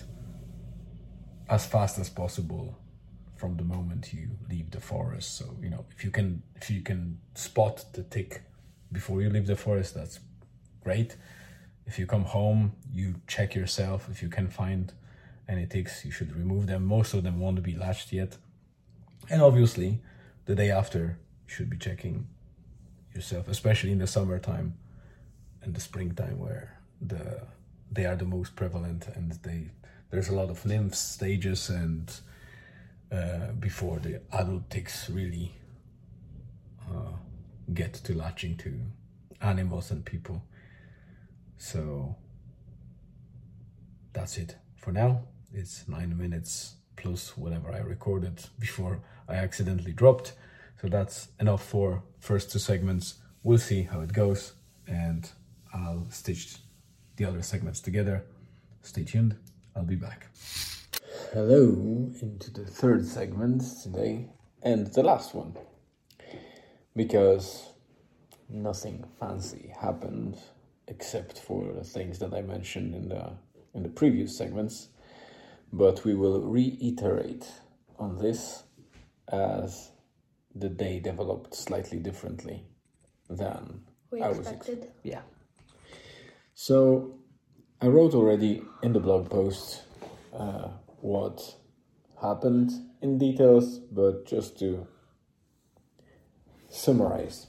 as 1.49 1.65
fast 1.65 1.99
as 1.99 2.09
possible 2.09 2.77
from 3.41 3.57
the 3.57 3.63
moment 3.63 4.13
you 4.13 4.27
leave 4.51 4.69
the 4.69 4.79
forest. 4.79 5.29
So 5.37 5.45
you 5.63 5.71
know 5.73 5.83
if 5.95 5.99
you 6.05 6.11
can 6.17 6.43
if 6.59 6.69
you 6.69 6.81
can 6.89 7.01
spot 7.33 7.75
the 7.93 8.03
tick 8.03 8.31
before 8.97 9.17
you 9.21 9.29
leave 9.35 9.47
the 9.47 9.55
forest, 9.67 9.95
that's 9.95 10.19
great. 10.83 11.15
If 11.89 11.97
you 11.99 12.05
come 12.05 12.25
home, 12.37 12.61
you 12.99 13.07
check 13.35 13.49
yourself. 13.55 13.99
If 14.13 14.21
you 14.23 14.29
can 14.37 14.47
find 14.47 14.93
any 15.53 15.65
ticks, 15.65 16.05
you 16.05 16.11
should 16.11 16.31
remove 16.35 16.67
them. 16.67 16.85
Most 16.85 17.13
of 17.15 17.23
them 17.23 17.39
won't 17.39 17.63
be 17.63 17.75
latched 17.75 18.13
yet. 18.13 18.37
And 19.31 19.41
obviously, 19.41 19.91
the 20.45 20.55
day 20.61 20.69
after, 20.81 21.03
you 21.45 21.51
should 21.55 21.69
be 21.75 21.77
checking 21.77 22.27
yourself, 23.15 23.47
especially 23.47 23.91
in 23.91 23.99
the 24.03 24.07
summertime 24.15 24.69
and 25.63 25.73
the 25.73 25.81
springtime 25.89 26.37
where 26.45 26.65
the 27.13 27.25
they 27.95 28.05
are 28.05 28.15
the 28.23 28.31
most 28.37 28.55
prevalent 28.55 29.01
and 29.15 29.27
they 29.47 29.61
there's 30.11 30.29
a 30.29 30.35
lot 30.41 30.49
of 30.49 30.65
nymph 30.65 30.95
stages 30.95 31.69
and 31.69 32.05
uh, 33.11 33.51
before 33.59 33.99
the 33.99 34.21
adult 34.33 34.69
ticks 34.69 35.09
really 35.09 35.51
uh, 36.89 37.11
get 37.73 37.93
to 37.93 38.13
latching 38.13 38.55
to 38.57 38.73
animals 39.41 39.91
and 39.91 40.05
people. 40.05 40.41
So 41.57 42.15
that's 44.13 44.37
it 44.37 44.55
for 44.75 44.91
now. 44.91 45.23
It's 45.53 45.87
nine 45.87 46.17
minutes 46.17 46.75
plus 46.95 47.37
whatever 47.37 47.71
I 47.71 47.79
recorded 47.79 48.43
before 48.59 49.01
I 49.27 49.35
accidentally 49.35 49.93
dropped. 49.93 50.33
So 50.81 50.87
that's 50.87 51.27
enough 51.39 51.63
for 51.63 52.03
first 52.19 52.51
two 52.51 52.59
segments. 52.59 53.15
We'll 53.43 53.57
see 53.57 53.83
how 53.83 54.01
it 54.01 54.13
goes 54.13 54.53
and 54.87 55.29
I'll 55.73 56.07
stitch 56.09 56.57
the 57.17 57.25
other 57.25 57.41
segments 57.41 57.81
together. 57.81 58.23
Stay 58.81 59.03
tuned. 59.03 59.35
I'll 59.75 59.83
be 59.83 59.95
back. 59.95 60.27
Hello, 61.33 62.11
into 62.21 62.51
the 62.51 62.65
third 62.65 63.05
segment 63.05 63.63
today 63.81 64.27
and 64.63 64.87
the 64.87 65.01
last 65.01 65.33
one. 65.33 65.55
Because 66.93 67.69
nothing 68.49 69.05
fancy 69.17 69.71
happened 69.79 70.37
except 70.89 71.39
for 71.39 71.71
the 71.71 71.85
things 71.85 72.19
that 72.19 72.33
I 72.33 72.41
mentioned 72.41 72.93
in 72.93 73.07
the 73.07 73.31
in 73.73 73.83
the 73.83 73.87
previous 73.87 74.37
segments, 74.37 74.89
but 75.71 76.03
we 76.03 76.15
will 76.15 76.41
reiterate 76.41 77.49
on 77.97 78.17
this 78.17 78.63
as 79.29 79.91
the 80.53 80.67
day 80.67 80.99
developed 80.99 81.55
slightly 81.55 81.99
differently 81.99 82.65
than 83.29 83.85
we 84.11 84.21
I 84.21 84.31
expected. 84.31 84.79
Was 84.79 84.87
ex- 84.87 84.93
yeah. 85.03 85.21
So 86.55 87.19
I 87.79 87.87
wrote 87.87 88.15
already 88.15 88.63
in 88.83 88.91
the 88.91 88.99
blog 88.99 89.29
post 89.29 89.83
uh, 90.33 90.67
what 91.01 91.55
happened 92.21 92.71
in 93.01 93.17
details, 93.17 93.79
but 93.79 94.25
just 94.25 94.59
to 94.59 94.87
summarize. 96.69 97.47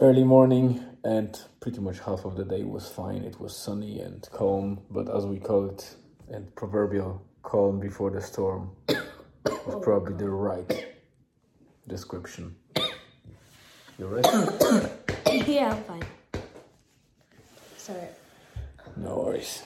Early 0.00 0.24
morning 0.24 0.82
and 1.04 1.38
pretty 1.60 1.80
much 1.80 2.00
half 2.00 2.24
of 2.24 2.36
the 2.36 2.44
day 2.44 2.64
was 2.64 2.88
fine. 2.88 3.22
It 3.22 3.40
was 3.40 3.56
sunny 3.56 4.00
and 4.00 4.26
calm, 4.32 4.80
but 4.90 5.14
as 5.14 5.26
we 5.26 5.38
call 5.38 5.66
it, 5.66 5.96
and 6.28 6.54
proverbial 6.54 7.22
calm 7.42 7.80
before 7.80 8.10
the 8.10 8.20
storm 8.20 8.70
was 8.88 9.00
oh 9.66 9.80
probably 9.80 10.14
the 10.14 10.28
right 10.28 10.86
description. 11.88 12.54
You 13.98 14.06
ready? 14.06 14.28
yeah, 15.52 15.74
I'm 15.74 15.82
fine. 15.84 16.04
Sorry. 17.76 18.08
No 18.96 19.18
worries. 19.18 19.62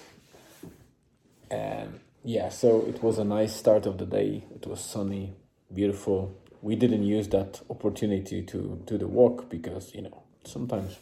And 1.50 2.00
yeah, 2.24 2.48
so 2.48 2.84
it 2.86 3.02
was 3.02 3.18
a 3.18 3.24
nice 3.24 3.54
start 3.54 3.84
of 3.84 3.98
the 3.98 4.06
day. 4.06 4.44
It 4.54 4.66
was 4.66 4.80
sunny, 4.80 5.36
beautiful. 5.72 6.34
We 6.62 6.74
didn't 6.74 7.02
use 7.02 7.28
that 7.28 7.60
opportunity 7.68 8.42
to 8.42 8.82
do 8.86 8.96
the 8.96 9.06
walk 9.06 9.50
because, 9.50 9.94
you 9.94 10.02
know, 10.02 10.22
sometimes 10.44 10.96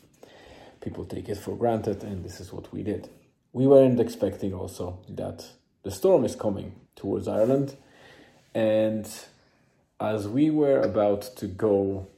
people 0.81 1.05
take 1.05 1.29
it 1.29 1.39
for 1.39 1.57
granted, 1.57 2.03
and 2.03 2.25
this 2.25 2.41
is 2.41 2.53
what 2.53 2.73
we 2.73 2.83
did. 2.83 3.09
We 3.53 3.69
weren't 3.69 4.01
expecting 4.01 4.53
also 4.53 4.99
that 5.11 5.47
the 5.85 5.93
storm 5.93 6.25
is 6.25 6.35
coming 6.35 6.75
towards 6.97 7.29
Ireland, 7.29 7.77
and 8.53 9.09
as 10.01 10.27
we 10.27 10.51
were 10.51 10.81
about 10.81 11.23
to 11.37 11.47
go 11.47 12.09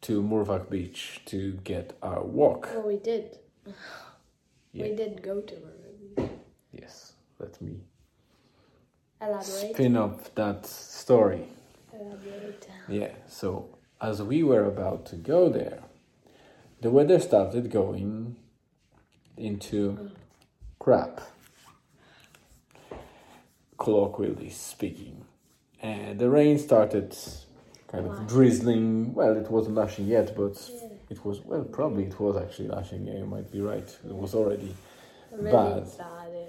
to 0.00 0.22
Murvagh 0.22 0.70
Beach 0.70 1.20
to 1.26 1.52
get 1.64 1.96
our 2.02 2.22
walk. 2.22 2.70
Well, 2.74 2.86
we 2.86 2.96
did. 2.96 3.38
Yeah. 4.72 4.86
We 4.86 4.96
did 4.96 5.22
go 5.22 5.40
to 5.40 5.54
her. 5.54 6.28
Yes, 6.72 7.12
let 7.38 7.60
me 7.60 7.80
Elaborate. 9.24 9.44
spin 9.74 9.96
up 9.96 10.34
that 10.34 10.66
story. 10.66 11.48
Elaborate. 11.92 12.68
Yeah, 12.88 13.12
so 13.28 13.68
as 14.00 14.22
we 14.22 14.42
were 14.42 14.64
about 14.66 15.06
to 15.06 15.16
go 15.16 15.48
there, 15.48 15.80
the 16.80 16.90
weather 16.90 17.18
started 17.18 17.70
going 17.70 18.36
into 19.36 20.10
crap, 20.78 21.20
colloquially 23.78 24.50
speaking. 24.50 25.24
And 25.82 26.18
the 26.18 26.30
rain 26.30 26.58
started 26.58 27.16
kind 27.88 28.06
of 28.06 28.26
drizzling. 28.26 29.14
Well, 29.14 29.36
it 29.36 29.50
wasn't 29.50 29.76
lashing 29.76 30.06
yet, 30.06 30.34
but 30.36 30.56
Yeah. 30.72 30.88
it 31.10 31.24
was, 31.24 31.44
well, 31.44 31.64
probably 31.64 32.04
it 32.04 32.18
was 32.18 32.36
actually 32.36 32.68
lashing. 32.68 33.06
Yeah, 33.06 33.18
you 33.18 33.26
might 33.26 33.50
be 33.50 33.60
right. 33.60 33.88
It 34.06 34.14
was 34.14 34.34
already, 34.34 34.74
Bad. 35.42 35.88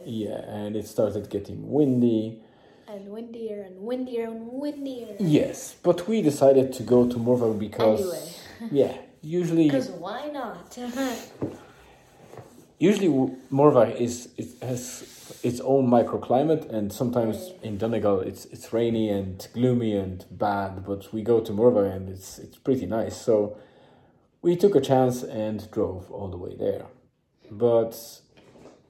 yeah, 0.06 0.40
and 0.50 0.76
it 0.76 0.88
started 0.88 1.30
getting 1.30 1.70
windy. 1.72 2.42
And 2.88 3.10
windier 3.10 3.64
and 3.64 3.82
windier 3.82 4.26
and 4.26 4.48
windier. 4.52 5.16
Yes, 5.20 5.76
but 5.82 6.08
we 6.08 6.22
decided 6.22 6.72
to 6.74 6.84
go 6.84 7.08
to 7.08 7.18
Murvagh 7.18 7.60
because, 7.60 8.40
Anyway. 8.62 8.70
yeah, 8.72 8.98
usually 9.22 9.66
Because 9.66 9.90
why 9.90 10.28
not? 10.28 10.78
usually 12.80 13.08
Murvagh 13.52 14.00
is 14.00 14.30
it 14.38 14.50
has 14.62 15.40
its 15.44 15.60
own 15.62 15.88
microclimate, 15.88 16.70
and 16.72 16.94
sometimes 16.94 17.52
in 17.64 17.78
Donegal 17.78 18.20
it's 18.20 18.46
it's 18.46 18.72
rainy 18.72 19.10
and 19.10 19.48
gloomy 19.54 19.96
and 19.96 20.24
bad. 20.30 20.86
But 20.86 21.12
we 21.12 21.24
go 21.24 21.40
to 21.42 21.52
Murvagh 21.52 21.96
and 21.96 22.10
it's 22.10 22.38
it's 22.40 22.58
pretty 22.58 22.86
nice. 22.86 23.20
So 23.20 23.58
we 24.42 24.56
took 24.56 24.76
a 24.76 24.82
chance 24.82 25.24
and 25.24 25.70
drove 25.72 26.12
all 26.12 26.30
the 26.30 26.38
way 26.38 26.56
there. 26.56 26.86
But 27.50 28.22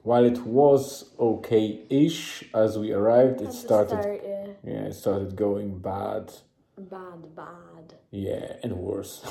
while 0.06 0.24
it 0.24 0.38
was 0.46 1.10
okay-ish 1.18 2.44
as 2.54 2.78
we 2.78 2.92
arrived, 2.92 3.40
it 3.40 3.52
started 3.52 4.02
start, 4.02 4.20
yeah. 4.24 4.46
yeah 4.62 4.82
it 4.90 4.94
started 4.94 5.34
going 5.34 5.80
bad. 5.80 6.32
Bad, 6.78 7.34
bad. 7.34 7.94
Yeah, 8.12 8.52
and 8.62 8.76
worse. 8.76 9.24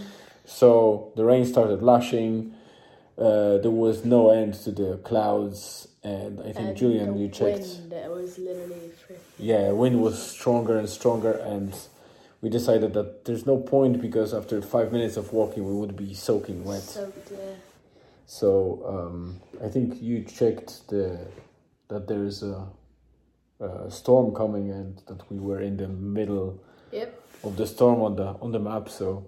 so 0.44 1.12
the 1.14 1.24
rain 1.24 1.44
started 1.44 1.84
lashing. 1.84 2.52
uh, 3.16 3.58
there 3.58 3.70
was 3.70 4.04
no 4.04 4.30
end 4.30 4.54
to 4.54 4.72
the 4.72 4.96
clouds, 5.04 5.86
and 6.02 6.40
I 6.40 6.50
think 6.52 6.68
And 6.70 6.76
Julian, 6.76 7.16
you 7.16 7.28
checked. 7.28 7.60
Wind, 7.60 7.92
it 7.92 8.10
was 8.10 8.38
literally 8.38 8.90
free. 9.06 9.16
Yeah, 9.38 9.70
wind 9.70 10.02
was 10.02 10.20
stronger 10.20 10.76
and 10.80 10.88
stronger, 10.88 11.32
and 11.32 11.72
we 12.40 12.48
decided 12.50 12.92
that 12.94 13.24
there's 13.24 13.46
no 13.46 13.58
point 13.58 14.00
because 14.00 14.34
after 14.34 14.60
five 14.62 14.90
minutes 14.90 15.16
of 15.16 15.32
walking, 15.32 15.64
we 15.64 15.74
would 15.74 15.96
be 15.96 16.12
soaking 16.12 16.64
wet. 16.64 16.82
Soaked, 16.82 17.30
yeah. 17.30 17.54
So 18.30 18.84
um, 18.86 19.40
I 19.64 19.68
think 19.68 20.02
you 20.02 20.22
checked 20.22 20.88
the 20.88 21.18
that 21.88 22.06
there's 22.06 22.42
a, 22.42 22.68
a 23.58 23.90
storm 23.90 24.34
coming, 24.34 24.70
and 24.70 25.00
that 25.08 25.28
we 25.30 25.38
were 25.38 25.60
in 25.62 25.78
the 25.78 25.88
middle 25.88 26.60
Yep. 26.92 27.22
of 27.44 27.56
the 27.56 27.66
storm 27.66 28.02
on 28.02 28.16
the 28.16 28.36
on 28.42 28.52
the 28.52 28.58
map. 28.58 28.90
So 28.90 29.26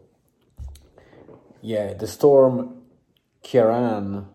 yeah, 1.62 1.95
the 1.95 2.07
storm 2.07 2.83
Kiran 3.42 4.26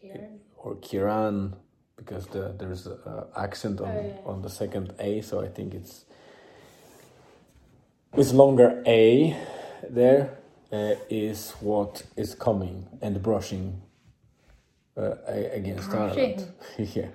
Kieran. 0.00 0.40
or 0.56 0.74
Kiran 0.76 1.54
because 1.96 2.26
the 2.26 2.52
there's 2.58 2.88
a, 2.88 2.98
a 3.36 3.40
accent 3.40 3.80
on 3.80 3.88
Oh, 3.88 4.02
yeah. 4.02 4.26
on 4.30 4.42
the 4.42 4.50
second 4.50 4.92
A, 4.98 5.20
so 5.20 5.40
I 5.40 5.46
think 5.48 5.72
it's 5.72 6.04
it's 8.16 8.32
longer 8.32 8.82
A 8.86 9.36
there 9.88 10.38
uh, 10.74 10.94
is 11.08 11.52
what 11.60 12.02
is 12.16 12.34
coming 12.34 12.86
and 13.00 13.22
brushing 13.22 13.80
uh, 14.96 15.14
against 15.52 15.90
Ireland. 15.90 16.46
yeah, 16.78 17.08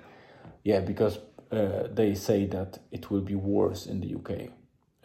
yeah, 0.64 0.80
because 0.80 1.20
uh, 1.52 1.88
they 1.92 2.16
say 2.16 2.46
that 2.48 2.80
it 2.92 3.10
will 3.12 3.22
be 3.22 3.36
worse 3.36 3.86
in 3.86 4.00
the 4.02 4.16
UK, 4.16 4.50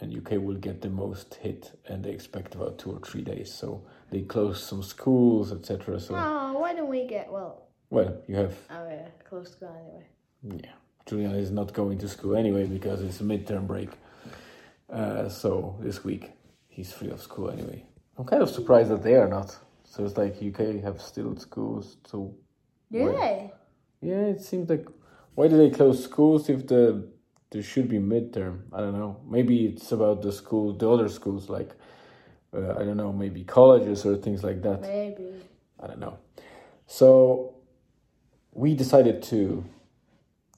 and 0.00 0.16
UK 0.16 0.32
will 0.46 0.61
get 0.68 0.82
the 0.82 0.90
most 0.90 1.34
hit, 1.42 1.73
and 1.87 2.04
they 2.04 2.11
expect 2.11 2.54
about 2.54 2.78
two 2.78 2.92
or 2.92 3.00
three 3.00 3.23
days. 3.23 3.52
So 3.52 3.82
they 4.11 4.23
close 4.23 4.62
some 4.62 4.82
schools, 4.82 5.52
etc. 5.52 5.99
So 6.00 6.14
Oh, 6.14 6.58
why 6.61 6.75
don't 6.75 6.88
we 6.88 7.06
get 7.06 7.30
well? 7.32 7.62
well, 7.90 8.12
you 8.28 8.37
have 8.37 8.54
Oh 8.70 8.88
yeah, 8.88 9.08
close 9.28 9.56
that 9.61 9.76
anyway. 9.82 10.61
yeah. 10.64 10.73
Julian 11.06 11.32
is 11.32 11.50
not 11.50 11.73
going 11.73 11.99
to 11.99 12.08
school 12.08 12.34
anyway 12.37 12.66
because 12.66 13.02
it's 13.02 13.20
a 13.20 13.25
midterm 13.25 13.66
break. 13.66 13.90
Uh, 14.90 15.28
so 15.28 15.76
this 15.80 16.02
week 16.04 16.30
he's 16.68 16.92
free 16.92 17.11
of 17.11 17.20
school 17.20 17.50
anyway. 17.50 17.84
I'm 18.16 18.25
kind 18.25 18.42
of 18.42 18.50
surprised 18.50 18.90
that 18.90 19.02
they 19.02 19.14
are 19.14 19.28
not. 19.28 19.56
So 19.85 20.04
it's 20.04 20.16
like 20.16 20.37
UK 20.42 20.83
have 20.83 21.00
still 21.00 21.37
schools. 21.37 21.97
So 22.06 22.35
yeah, 22.90 23.04
Why? 23.04 23.52
yeah, 24.00 24.26
it 24.26 24.40
seems 24.40 24.68
like 24.68 24.87
why 25.35 25.49
do 25.49 25.56
they 25.56 25.71
close 25.71 26.02
schools 26.02 26.49
if 26.49 26.66
the 26.66 27.09
there 27.50 27.62
should 27.62 27.88
be 27.88 27.99
midterm? 27.99 28.62
I 28.73 28.80
don't 28.80 28.99
know. 28.99 29.21
Maybe 29.28 29.66
it's 29.66 29.92
about 29.92 30.23
the 30.23 30.33
school, 30.33 30.73
the 30.73 30.90
other 30.90 31.09
schools 31.09 31.49
like 31.49 31.71
uh, 32.54 32.75
I 32.78 32.85
don't 32.85 32.97
know, 32.97 33.12
maybe 33.12 33.44
colleges 33.44 34.06
or 34.06 34.16
things 34.16 34.44
like 34.44 34.62
that. 34.62 34.83
Maybe. 34.83 35.33
I 35.80 35.87
don't 35.88 35.99
know. 35.99 36.18
So 36.87 37.54
we 38.52 38.75
decided 38.75 39.23
to 39.25 39.64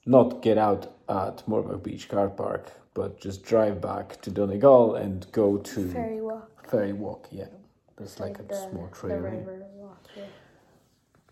not 0.05 0.41
get 0.41 0.57
out 0.57 0.93
at 1.09 1.43
Murvagh 1.47 1.83
Beach 1.83 2.07
car 2.07 2.29
park, 2.29 2.71
but 2.93 3.19
just 3.19 3.43
drive 3.43 3.81
back 3.81 4.21
to 4.21 4.31
Donegal 4.31 4.95
and 4.95 5.25
go 5.31 5.57
to 5.57 5.91
Ferry 5.91 6.21
walk. 6.21 6.56
Ferry 6.69 6.93
Walk. 6.93 7.27
Yeah, 7.31 7.47
There's 7.97 8.19
like, 8.19 8.39
a 8.39 8.43
the, 8.43 8.55
small 8.55 8.87
The 8.91 8.95
trail. 8.95 9.21
yeah. 9.21 9.29
river 9.29 9.63
walk. 9.75 10.03
Yeah. 10.15 10.23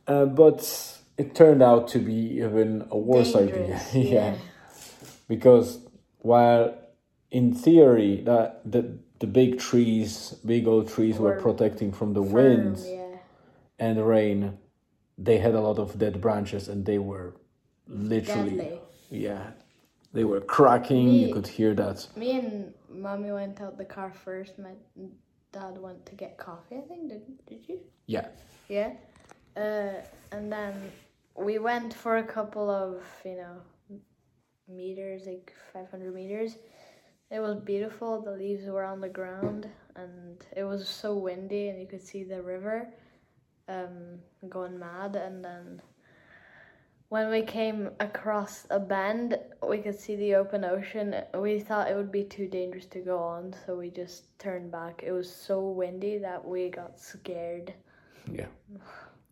Uh, 0.08 0.26
but 0.26 0.98
it 1.18 1.34
turned 1.36 1.64
out 1.64 1.88
to 1.90 2.00
be 2.00 2.14
even 2.40 2.88
a 2.92 2.98
worse 2.98 3.36
idea. 3.36 3.82
Yeah. 3.94 4.02
yeah. 4.02 4.36
because 5.28 5.80
while 6.20 6.76
in 7.32 7.54
theory 7.54 8.22
that 8.26 8.62
the 8.70 8.98
the 9.20 9.28
big 9.28 9.60
trees, 9.60 10.36
big 10.46 10.68
old 10.68 10.90
trees, 10.90 11.18
were 11.18 11.36
Were 11.36 11.42
protecting 11.42 11.92
from 11.94 12.14
the 12.14 12.22
Firm, 12.22 12.34
winds. 12.34 12.86
Yeah. 12.88 13.16
and 13.80 14.06
rain, 14.06 14.58
they 15.18 15.38
had 15.38 15.56
a 15.56 15.62
lot 15.62 15.80
of 15.80 15.98
dead 15.98 16.20
branches 16.20 16.68
and 16.68 16.86
they 16.86 16.98
were 17.00 17.34
literally, 17.88 18.58
Deadly. 18.58 18.80
yeah, 19.10 19.52
they 20.12 20.26
were 20.26 20.42
cracking. 20.42 21.08
You 21.14 21.34
could 21.34 21.48
hear 21.48 21.74
that. 21.76 22.08
Me 22.18 22.32
and 22.40 22.74
mommy 22.90 23.32
went 23.32 23.62
out 23.62 23.78
the 23.78 23.86
car 23.86 24.12
first. 24.26 24.60
My 24.60 24.74
dad 25.56 25.78
went 25.78 26.06
to 26.06 26.16
get 26.16 26.38
coffee. 26.38 26.76
I 26.78 26.82
think 26.88 27.10
did 27.10 27.24
did 27.48 27.62
you? 27.70 27.80
Yeah, 28.08 28.28
Yeah. 28.68 28.92
Uh, 29.56 30.02
and 30.32 30.52
then 30.52 30.74
we 31.36 31.60
went 31.60 31.94
for 31.94 32.18
a 32.18 32.24
couple 32.24 32.70
of 32.70 33.02
you 33.24 33.38
know 33.42 33.56
meters, 34.68 35.22
like 35.26 35.54
five 35.74 35.90
hundred 35.90 36.14
meters. 36.14 36.58
It 37.32 37.40
was 37.40 37.56
beautiful. 37.56 38.22
The 38.22 38.32
leaves 38.44 38.66
were 38.66 38.84
on 38.84 39.00
the 39.02 39.14
ground, 39.20 39.68
and 39.96 40.46
it 40.56 40.64
was 40.64 40.88
so 40.88 41.16
windy, 41.18 41.70
and 41.70 41.80
you 41.82 41.88
could 41.88 42.06
see 42.12 42.24
the 42.24 42.42
river 42.42 42.78
um, 43.68 44.20
going 44.50 44.78
mad. 44.78 45.16
And 45.16 45.44
then 45.44 45.82
when 47.16 47.30
we 47.30 47.42
came 47.42 47.90
across 48.02 48.68
a 48.70 48.78
bend, 48.78 49.40
we 49.66 49.78
could 49.78 49.98
see 49.98 50.18
the 50.18 50.36
open 50.36 50.66
ocean. 50.66 51.16
We 51.34 51.62
thought 51.62 51.90
it 51.90 51.96
would 51.96 52.12
be 52.12 52.26
too 52.26 52.46
dangerous 52.50 52.88
to 52.88 53.00
go 53.00 53.18
on, 53.20 53.56
so 53.66 53.78
we 53.78 53.90
just 53.90 54.38
turned 54.38 54.70
back. 54.70 55.02
It 55.02 55.14
was 55.14 55.34
so 55.34 55.58
windy 55.70 56.18
that 56.18 56.46
we 56.46 56.68
got 56.70 57.00
scared. 57.00 57.74
yeah. 58.30 58.48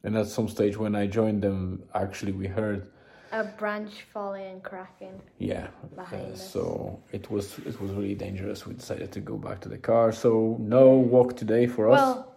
And 0.05 0.15
at 0.17 0.27
some 0.27 0.47
stage 0.47 0.77
when 0.77 0.95
I 0.95 1.07
joined 1.07 1.41
them, 1.41 1.83
actually 1.93 2.31
we 2.31 2.47
heard, 2.47 2.87
A 3.33 3.43
branch 3.43 3.93
falling 4.13 4.45
and 4.53 4.63
cracking. 4.63 5.21
yeah. 5.37 5.67
Uh, 5.97 6.35
so 6.35 6.63
it 7.11 7.29
was 7.29 7.45
it 7.69 7.75
was 7.81 7.91
really 7.91 8.15
dangerous. 8.15 8.65
We 8.65 8.75
decided 8.75 9.11
to 9.11 9.19
go 9.31 9.35
back 9.47 9.59
to 9.63 9.69
the 9.75 9.81
car. 9.89 10.13
So 10.13 10.55
no 10.77 10.83
walk 11.15 11.35
today 11.35 11.65
for 11.67 11.83
us. 11.91 11.99
Well, 11.99 12.35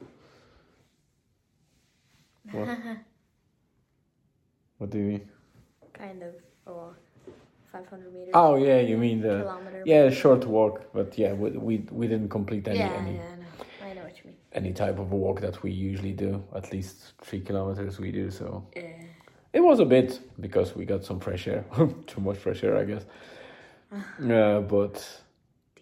What? 2.53 2.69
What 4.79 4.91
do 4.91 4.99
you 4.99 5.05
mean? 5.13 5.25
kind 5.99 6.23
of 6.23 6.35
a 6.67 6.73
walk. 6.73 6.99
500 7.91 8.13
meters. 8.13 8.31
Oh 8.35 8.57
yeah, 8.57 8.81
you 8.81 8.97
mean 8.97 9.21
the 9.21 9.43
kilometer. 9.43 9.83
yeah 9.85 10.11
short 10.11 10.45
walk, 10.47 10.81
but 10.93 11.17
yeah, 11.19 11.33
we 11.33 11.51
we, 11.51 11.75
we 11.91 12.07
didn't 12.09 12.29
complete 12.29 12.69
any 12.69 12.79
yeah, 12.79 12.99
any. 13.01 13.15
yeah, 13.17 13.35
know. 13.37 13.87
I 13.87 13.93
know 13.95 14.03
what 14.03 14.17
you 14.19 14.25
mean. 14.27 14.37
any 14.53 14.73
type 14.73 14.99
of 14.99 15.13
a 15.13 15.17
walk 15.17 15.41
that 15.41 15.63
we 15.63 15.71
usually 15.71 16.13
do. 16.13 16.43
At 16.55 16.73
least 16.73 16.97
three 17.23 17.41
kilometers 17.41 17.99
we 17.99 18.11
do. 18.13 18.31
So 18.31 18.47
Yeah. 18.77 18.83
it 19.53 19.61
was 19.61 19.79
a 19.81 19.85
bit 19.85 20.21
because 20.41 20.75
we 20.77 20.85
got 20.85 21.05
some 21.05 21.21
fresh 21.21 21.47
air, 21.49 21.65
too 22.07 22.21
much 22.21 22.39
fresh 22.39 22.65
air, 22.65 22.77
I 22.77 22.85
guess. 22.85 23.05
uh, 24.31 24.61
but 24.61 25.23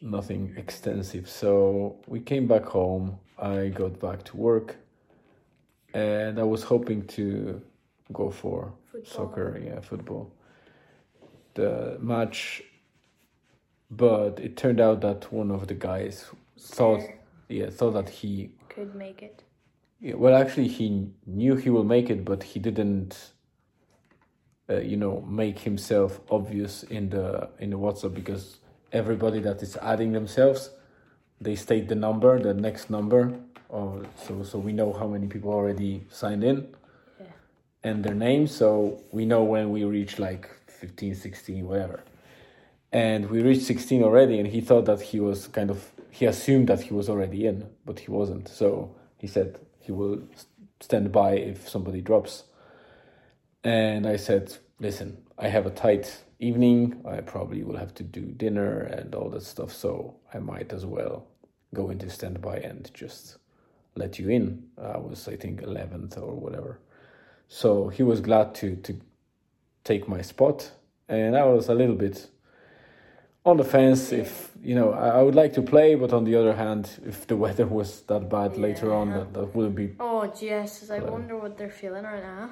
nothing 0.00 0.54
extensive. 0.56 1.28
So 1.28 1.96
we 2.06 2.20
came 2.20 2.46
back 2.46 2.64
home. 2.66 3.18
I 3.38 3.68
got 3.68 3.98
back 3.98 4.22
to 4.24 4.36
work, 4.36 4.76
and 5.92 6.38
I 6.38 6.44
was 6.44 6.62
hoping 6.62 7.06
to 7.16 7.60
go 8.12 8.30
for 8.30 8.72
Football. 8.92 9.12
soccer, 9.14 9.60
yeah, 9.64 9.80
football. 9.80 10.30
The 11.54 11.98
match, 12.00 12.62
but 13.90 14.40
it 14.40 14.56
turned 14.56 14.80
out 14.80 15.00
that 15.02 15.32
one 15.32 15.50
of 15.50 15.66
the 15.68 15.74
guys 15.74 16.26
thought, 16.58 17.00
yeah, 17.48 17.70
thought 17.70 17.92
that 17.92 18.08
he 18.08 18.50
Could 18.68 18.94
make 18.94 19.22
it. 19.22 19.44
yeah, 20.00 20.14
well, 20.14 20.34
actually, 20.34 20.68
he 20.68 21.08
knew 21.26 21.54
he 21.56 21.70
will 21.70 21.84
make 21.84 22.10
it, 22.10 22.24
but 22.24 22.42
he 22.42 22.58
didn't, 22.58 23.30
uh, 24.68 24.78
you 24.80 24.96
know, 24.96 25.20
make 25.28 25.60
himself 25.60 26.20
obvious 26.30 26.82
in 26.84 27.10
the 27.10 27.48
in 27.60 27.70
the 27.70 27.78
WhatsApp 27.78 28.14
because 28.14 28.58
everybody 28.92 29.38
that 29.40 29.62
is 29.62 29.76
adding 29.76 30.12
themselves, 30.12 30.70
they 31.40 31.54
state 31.54 31.86
the 31.88 31.94
number, 31.94 32.38
the 32.40 32.54
next 32.54 32.90
number, 32.90 33.32
or 33.68 34.02
so 34.26 34.42
so 34.42 34.58
we 34.58 34.72
know 34.72 34.92
how 34.92 35.06
many 35.06 35.28
people 35.28 35.50
already 35.52 36.04
signed 36.10 36.42
in, 36.42 36.74
Yeah. 37.20 37.26
and 37.84 38.04
their 38.04 38.14
names, 38.14 38.50
so 38.54 39.02
we 39.12 39.24
know 39.24 39.44
when 39.44 39.70
we 39.70 39.84
reach 39.84 40.18
like 40.18 40.48
15, 40.84 41.14
16, 41.14 41.66
whatever. 41.66 42.04
And 42.92 43.30
we 43.30 43.42
reached 43.42 43.62
16 43.62 44.02
already, 44.02 44.38
and 44.38 44.46
he 44.46 44.60
thought 44.60 44.84
that 44.84 45.00
he 45.00 45.18
was 45.18 45.48
kind 45.48 45.70
of, 45.70 45.92
he 46.10 46.26
assumed 46.26 46.68
that 46.68 46.82
he 46.82 46.92
was 46.92 47.08
already 47.08 47.46
in, 47.46 47.70
but 47.86 48.00
he 48.00 48.10
wasn't. 48.10 48.48
So 48.48 48.94
he 49.16 49.26
said 49.26 49.58
he 49.80 49.92
will 49.92 50.22
stand 50.80 51.10
by 51.10 51.32
if 51.36 51.68
somebody 51.70 52.02
drops. 52.02 52.44
And 53.64 54.06
I 54.06 54.16
said, 54.16 54.54
listen, 54.78 55.16
I 55.38 55.48
have 55.48 55.64
a 55.64 55.70
tight 55.70 56.22
evening. 56.38 57.02
I 57.08 57.22
probably 57.22 57.62
will 57.64 57.78
have 57.78 57.94
to 57.94 58.02
do 58.02 58.20
dinner 58.20 58.80
and 58.80 59.14
all 59.14 59.30
that 59.30 59.42
stuff. 59.42 59.72
So 59.72 60.16
I 60.34 60.38
might 60.38 60.70
as 60.70 60.84
well 60.84 61.26
go 61.72 61.88
into 61.88 62.10
standby 62.10 62.58
and 62.58 62.90
just 62.92 63.38
let 63.96 64.18
you 64.18 64.28
in. 64.28 64.64
I 64.76 64.98
was, 64.98 65.28
I 65.28 65.36
think, 65.36 65.62
11th 65.62 66.18
or 66.18 66.34
whatever. 66.34 66.78
So 67.48 67.88
he 67.88 68.02
was 68.02 68.20
glad 68.20 68.54
to, 68.56 68.76
to 68.76 69.00
take 69.84 70.08
my 70.08 70.22
spot. 70.22 70.72
And 71.08 71.36
I 71.36 71.44
was 71.44 71.68
a 71.68 71.74
little 71.74 71.94
bit 71.94 72.26
on 73.44 73.58
the 73.58 73.64
fence 73.64 74.10
if, 74.10 74.52
you 74.62 74.74
know, 74.74 74.92
I, 74.92 75.18
I 75.18 75.22
would 75.22 75.34
like 75.34 75.52
to 75.54 75.62
play, 75.62 75.94
but 75.94 76.12
on 76.12 76.24
the 76.24 76.34
other 76.34 76.54
hand, 76.54 76.88
if 77.06 77.26
the 77.26 77.36
weather 77.36 77.66
was 77.66 78.00
that 78.02 78.30
bad 78.30 78.56
later 78.56 78.92
on, 78.92 79.10
that, 79.10 79.34
that 79.34 79.54
wouldn't 79.54 79.76
be 79.76 79.94
Oh, 80.00 80.26
Jesus. 80.26 80.90
I 80.90 80.98
uh, 80.98 81.10
wonder 81.10 81.36
what 81.36 81.58
they're 81.58 81.70
feeling 81.70 82.04
right 82.04 82.22
now. 82.22 82.50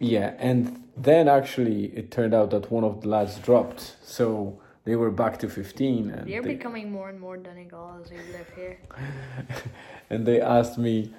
Yeah, 0.00 0.34
and 0.38 0.82
then 0.96 1.28
actually 1.28 1.86
it 1.96 2.10
turned 2.10 2.34
out 2.34 2.50
that 2.50 2.70
one 2.70 2.84
of 2.84 3.02
the 3.02 3.08
lads 3.08 3.38
dropped, 3.38 3.96
so 4.02 4.58
they 4.84 4.96
were 4.96 5.10
back 5.10 5.38
to 5.40 5.48
15 5.48 6.10
and 6.10 6.28
You're 6.28 6.42
they, 6.42 6.54
becoming 6.54 6.90
more 6.90 7.10
and 7.10 7.20
more 7.20 7.36
Donegal 7.36 8.00
as 8.02 8.10
we 8.10 8.16
live 8.16 8.50
here. 8.56 8.78
and 10.10 10.26
they 10.26 10.40
asked 10.40 10.78
me 10.78 11.12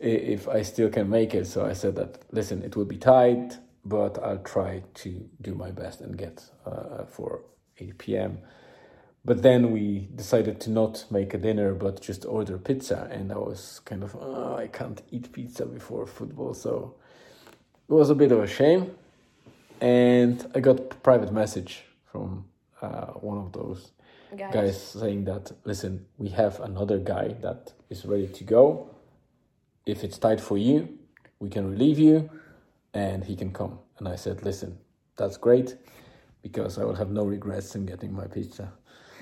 if 0.00 0.48
I 0.48 0.62
still 0.62 0.90
can 0.90 1.08
make 1.08 1.32
it. 1.34 1.46
So 1.46 1.64
I 1.64 1.72
said 1.72 1.94
that 1.96 2.18
listen, 2.32 2.62
it 2.62 2.76
will 2.76 2.84
be 2.84 2.98
tight, 2.98 3.56
but 3.84 4.22
I'll 4.22 4.38
try 4.38 4.82
to 4.94 5.28
do 5.40 5.54
my 5.54 5.70
best 5.70 6.00
and 6.00 6.16
get 6.16 6.44
uh, 6.64 7.04
for 7.04 7.42
8 7.78 7.98
p.m. 7.98 8.38
But 9.24 9.42
then 9.42 9.72
we 9.72 10.08
decided 10.14 10.60
to 10.62 10.70
not 10.70 11.04
make 11.10 11.34
a 11.34 11.38
dinner, 11.38 11.74
but 11.74 12.00
just 12.00 12.24
order 12.24 12.58
pizza. 12.58 13.08
And 13.10 13.32
I 13.32 13.36
was 13.38 13.80
kind 13.84 14.02
of, 14.02 14.16
oh, 14.20 14.56
I 14.56 14.66
can't 14.66 15.02
eat 15.10 15.32
pizza 15.32 15.64
before 15.66 16.06
football. 16.06 16.54
So 16.54 16.94
it 17.88 17.92
was 17.92 18.10
a 18.10 18.14
bit 18.14 18.32
of 18.32 18.40
a 18.40 18.46
shame. 18.46 18.94
And 19.80 20.46
I 20.54 20.60
got 20.60 20.78
a 20.78 20.82
private 20.82 21.32
message 21.32 21.84
from 22.10 22.46
uh, 22.80 23.12
one 23.12 23.38
of 23.38 23.52
those 23.52 23.92
Guys. 24.36 24.52
guys 24.52 24.82
saying 24.82 25.24
that, 25.24 25.52
listen, 25.64 26.06
we 26.18 26.28
have 26.30 26.60
another 26.60 26.98
guy 26.98 27.28
that 27.40 27.72
is 27.88 28.04
ready 28.04 28.28
to 28.28 28.44
go. 28.44 28.90
If 29.86 30.04
it's 30.04 30.18
tight 30.18 30.40
for 30.40 30.58
you, 30.58 30.98
we 31.38 31.50
can 31.50 31.70
relieve 31.70 31.98
you 31.98 32.30
and 32.94 33.24
he 33.24 33.36
can 33.36 33.52
come. 33.52 33.78
And 33.98 34.08
I 34.08 34.16
said, 34.16 34.42
listen, 34.44 34.78
that's 35.16 35.36
great 35.36 35.76
because 36.42 36.78
I 36.78 36.84
will 36.84 36.94
have 36.94 37.10
no 37.10 37.24
regrets 37.24 37.74
in 37.74 37.86
getting 37.86 38.12
my 38.14 38.26
pizza. 38.26 38.72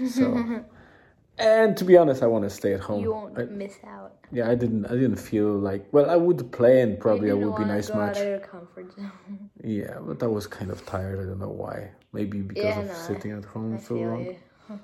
So, 0.09 0.65
and 1.39 1.77
to 1.77 1.85
be 1.85 1.97
honest, 1.97 2.23
I 2.23 2.27
want 2.27 2.45
to 2.45 2.51
stay 2.51 2.75
at 2.75 2.81
home. 2.81 3.03
You 3.03 3.13
won't 3.13 3.39
I- 3.39 3.45
miss 3.45 3.79
out. 3.87 4.13
yeah, 4.31 4.49
I 4.51 4.55
didn't. 4.55 4.87
I 4.87 4.95
didn't 4.95 5.17
feel 5.17 5.51
like. 5.59 5.87
Well, 5.93 6.09
I 6.11 6.17
would 6.17 6.51
play 6.53 6.81
and 6.83 6.99
probably 6.99 7.31
I 7.31 7.35
would 7.35 7.57
be 7.57 7.65
nice 7.65 7.89
go 7.91 7.99
match. 7.99 8.17
Out 8.17 8.23
of 8.23 8.29
your 8.29 8.39
comfort 8.41 8.93
zone. 8.95 9.11
Yeah, 9.65 9.99
but 10.01 10.23
I 10.23 10.27
was 10.27 10.47
kind 10.49 10.71
of 10.71 10.85
tired. 10.87 11.21
I 11.21 11.25
don't 11.29 11.39
know 11.39 11.49
why. 11.65 11.91
Maybe 12.13 12.41
because 12.41 12.75
Yeah, 12.77 12.81
of 12.83 12.89
no, 12.89 12.95
sitting 12.95 13.31
at 13.33 13.45
home 13.45 13.75
I 13.77 13.79
so 13.79 13.95
feel 13.95 14.09
long. 14.09 14.37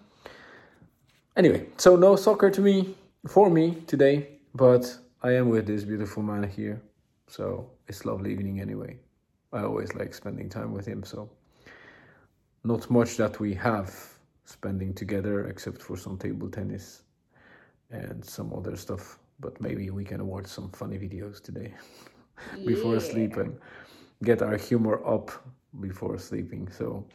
Anyway, 1.37 1.67
so 1.77 1.97
no 1.97 2.17
soccer 2.17 2.51
to 2.51 2.61
me 2.61 2.97
for 3.27 3.49
me 3.51 3.77
today, 3.87 4.29
but 4.55 4.97
I 5.23 5.33
am 5.33 5.49
with 5.49 5.67
this 5.67 5.85
beautiful 5.85 6.23
man 6.23 6.43
here, 6.43 6.81
so 7.29 7.71
it's 7.89 8.05
lovely 8.05 8.33
evening 8.33 8.61
anyway. 8.61 8.99
I 9.53 9.63
always 9.63 9.95
like 9.95 10.13
spending 10.15 10.49
time 10.49 10.73
with 10.73 10.87
him, 10.87 11.03
so 11.03 11.31
not 12.65 12.91
much 12.91 13.17
that 13.17 13.41
we 13.41 13.55
have 13.55 13.95
spending 14.45 14.95
together 14.95 15.47
except 15.49 15.81
for 15.83 15.97
some 15.97 16.19
table 16.19 16.49
tennis 16.51 17.03
and 17.91 18.25
some 18.25 18.53
other 18.53 18.77
stuff. 18.77 19.19
But 19.41 19.61
maybe 19.61 19.91
we 19.91 20.05
can 20.05 20.27
watch 20.27 20.47
some 20.47 20.71
funny 20.71 20.99
videos 20.99 21.43
today 21.43 21.73
before 22.67 22.95
Yeah. 22.95 23.01
sleep 23.01 23.37
and 23.37 23.57
get 24.25 24.43
our 24.43 24.57
humor 24.57 25.01
up 25.07 25.31
before 25.81 26.19
sleeping. 26.19 26.69
So 26.71 27.07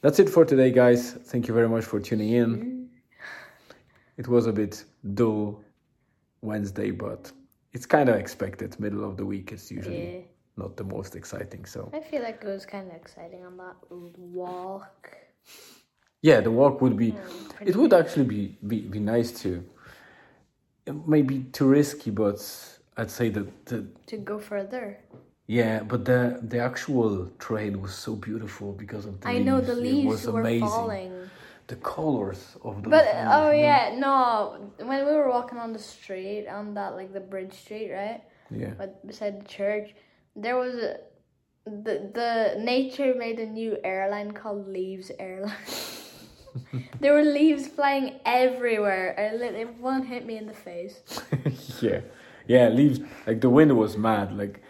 that's 0.00 0.18
it 0.18 0.28
for 0.28 0.44
today, 0.44 0.70
guys. 0.70 1.12
Thank 1.12 1.48
you 1.48 1.54
very 1.54 1.68
much 1.68 1.84
for 1.84 2.00
tuning 2.00 2.30
in. 2.30 2.88
It 4.16 4.28
was 4.28 4.46
a 4.46 4.52
bit 4.52 4.84
dull 5.14 5.62
Wednesday, 6.42 6.90
but 6.92 7.32
it's 7.72 7.86
kind 7.86 8.08
of 8.08 8.16
expected. 8.16 8.78
Middle 8.80 9.04
of 9.04 9.16
the 9.16 9.24
week 9.26 9.52
is 9.52 9.70
usually 9.70 10.14
Yeah. 10.16 10.20
not 10.56 10.76
the 10.76 10.84
most 10.84 11.16
exciting. 11.16 11.64
So 11.66 11.90
I 11.92 12.00
feel 12.00 12.22
like 12.22 12.38
it 12.44 12.48
was 12.48 12.66
kind 12.66 12.88
of 12.90 12.96
exciting 12.96 13.44
on 13.44 13.56
that 13.56 13.76
walk. 14.18 15.16
yeah, 16.22 16.40
the 16.40 16.50
walk 16.50 16.80
would 16.82 16.96
be. 16.96 17.12
Mm, 17.12 17.48
pretty 17.54 17.70
It 17.70 17.76
would 17.76 17.92
actually 17.92 18.26
be 18.26 18.58
be, 18.66 18.80
be 18.96 19.00
nice 19.00 19.30
to. 19.42 19.50
It 20.86 21.06
may 21.08 21.22
be 21.22 21.44
too 21.56 21.68
risky, 21.68 22.10
but 22.10 22.38
I'd 22.96 23.10
say 23.10 23.28
that 23.30 23.46
the 23.66 23.86
To 24.06 24.16
go 24.18 24.38
further. 24.38 24.98
yeah, 25.46 25.82
but 25.82 26.04
the 26.04 26.20
the 26.52 26.58
actual 26.58 27.10
trail 27.38 27.74
was 27.78 27.94
so 27.94 28.12
beautiful 28.16 28.72
because 28.72 29.04
of 29.06 29.20
the 29.20 29.28
I 29.28 29.34
leaves. 29.34 29.46
know 29.46 29.60
the 29.60 29.74
leaves 29.74 30.06
was 30.12 30.26
were 30.26 30.40
amazing. 30.40 30.68
falling. 30.68 31.30
The 31.72 31.76
colors 31.76 32.58
of 32.62 32.82
the 32.82 32.90
But 32.90 33.06
oh 33.08 33.50
you 33.50 33.62
know? 33.62 33.68
yeah, 33.68 33.96
no. 33.96 34.70
When 34.76 35.06
we 35.06 35.12
were 35.12 35.30
walking 35.30 35.56
on 35.56 35.72
the 35.72 35.78
street, 35.78 36.46
on 36.46 36.74
that 36.74 36.96
like 36.96 37.14
the 37.14 37.24
bridge 37.32 37.54
street, 37.54 37.90
right? 37.90 38.20
yeah. 38.50 38.74
But 38.76 39.06
beside 39.06 39.40
the 39.40 39.48
church, 39.48 39.94
there 40.36 40.58
was 40.58 40.74
a 40.74 40.98
the 41.64 41.94
the 42.12 42.60
nature 42.60 43.14
made 43.14 43.38
a 43.38 43.46
new 43.46 43.78
airline 43.82 44.32
called 44.32 44.68
Leaves 44.68 45.10
Airline. 45.18 45.64
there 47.00 47.14
were 47.14 47.22
leaves 47.22 47.68
flying 47.68 48.20
everywhere. 48.26 49.06
Lit 49.40 49.74
one 49.80 50.02
hit 50.04 50.26
me 50.26 50.36
in 50.36 50.46
the 50.46 50.58
face. 50.68 51.00
yeah, 51.80 52.00
yeah. 52.46 52.68
Leaves 52.68 53.00
like 53.26 53.40
the 53.40 53.48
wind 53.48 53.78
was 53.78 53.96
mad. 53.96 54.36
Like 54.36 54.60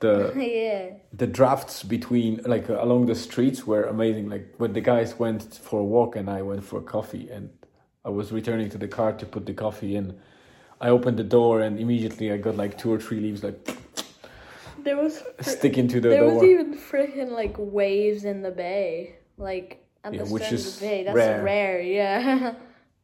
the 0.00 0.32
yeah. 0.36 0.94
the 1.12 1.26
drafts 1.26 1.82
between 1.82 2.40
like 2.44 2.68
uh, 2.70 2.82
along 2.82 3.06
the 3.06 3.14
streets 3.14 3.66
were 3.66 3.84
amazing. 3.84 4.28
Like 4.28 4.54
when 4.58 4.72
the 4.72 4.80
guys 4.80 5.18
went 5.18 5.54
for 5.54 5.80
a 5.80 5.84
walk 5.84 6.16
and 6.16 6.28
I 6.30 6.42
went 6.42 6.64
for 6.64 6.80
coffee, 6.80 7.28
and 7.30 7.50
I 8.04 8.10
was 8.10 8.32
returning 8.32 8.70
to 8.70 8.78
the 8.78 8.88
car 8.88 9.12
to 9.12 9.26
put 9.26 9.46
the 9.46 9.54
coffee 9.54 9.96
in. 9.96 10.18
I 10.80 10.90
opened 10.90 11.16
the 11.18 11.24
door 11.24 11.60
and 11.60 11.78
immediately 11.80 12.30
I 12.32 12.36
got 12.36 12.56
like 12.56 12.78
two 12.78 12.92
or 12.92 13.00
three 13.00 13.18
leaves 13.20 13.42
like 13.42 13.58
There 14.84 14.96
was 14.96 15.22
sticking 15.40 15.88
to 15.88 16.00
the 16.00 16.08
door. 16.08 16.10
there 16.10 16.24
door. 16.24 16.34
was 16.34 16.42
even 16.44 16.78
freaking 16.78 17.30
like 17.32 17.56
waves 17.58 18.24
in 18.24 18.42
the 18.42 18.52
bay, 18.52 19.16
like 19.36 19.84
at 20.04 20.14
Yeah, 20.14 20.22
the 20.22 20.30
which 20.32 20.44
start 20.44 20.60
of 20.60 20.74
the 20.80 20.86
bay. 20.86 21.02
That's 21.04 21.16
rare. 21.16 21.42
rare, 21.42 21.80
yeah. 21.80 22.54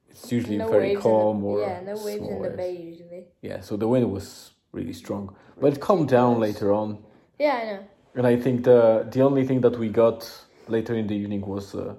It's 0.08 0.30
usually 0.30 0.56
no 0.64 0.68
very 0.68 0.94
calm 0.94 1.40
the, 1.40 1.46
or 1.48 1.60
yeah, 1.62 1.80
no 1.80 1.94
waves 2.04 2.28
in 2.28 2.42
the 2.42 2.50
bay 2.50 2.76
usually. 2.76 3.24
Yeah, 3.42 3.60
so 3.60 3.76
the 3.76 3.88
wind 3.88 4.10
was 4.10 4.52
really 4.74 4.92
strong, 4.92 5.34
but 5.60 5.72
it 5.72 5.80
calmed 5.80 6.08
down 6.08 6.40
later 6.40 6.72
on. 6.72 6.98
Yeah, 7.38 7.54
I 7.62 7.64
know. 7.64 7.80
And 8.16 8.26
I 8.26 8.36
think 8.36 8.64
the 8.64 9.06
the 9.10 9.22
only 9.22 9.46
thing 9.46 9.60
that 9.62 9.78
we 9.78 9.88
got 9.88 10.18
later 10.68 10.94
in 10.94 11.06
the 11.06 11.14
evening 11.14 11.42
was 11.46 11.74
uh, 11.74 11.94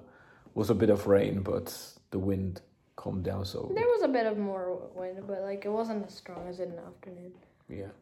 was 0.54 0.70
a 0.70 0.74
bit 0.74 0.90
of 0.90 1.06
rain, 1.06 1.42
but 1.42 1.66
the 2.10 2.18
wind 2.18 2.60
calmed 2.96 3.24
down. 3.24 3.44
So 3.44 3.70
There 3.74 3.84
was 3.96 4.02
a 4.02 4.08
bit 4.08 4.26
of 4.26 4.38
more 4.38 4.90
wind, 4.94 5.18
but 5.26 5.40
like 5.42 5.64
it 5.64 5.72
wasn't 5.72 6.06
as 6.06 6.14
strong 6.14 6.48
as 6.48 6.60
in 6.60 6.70
the 6.76 6.82
afternoon. 6.82 7.32
yeah, 7.68 7.92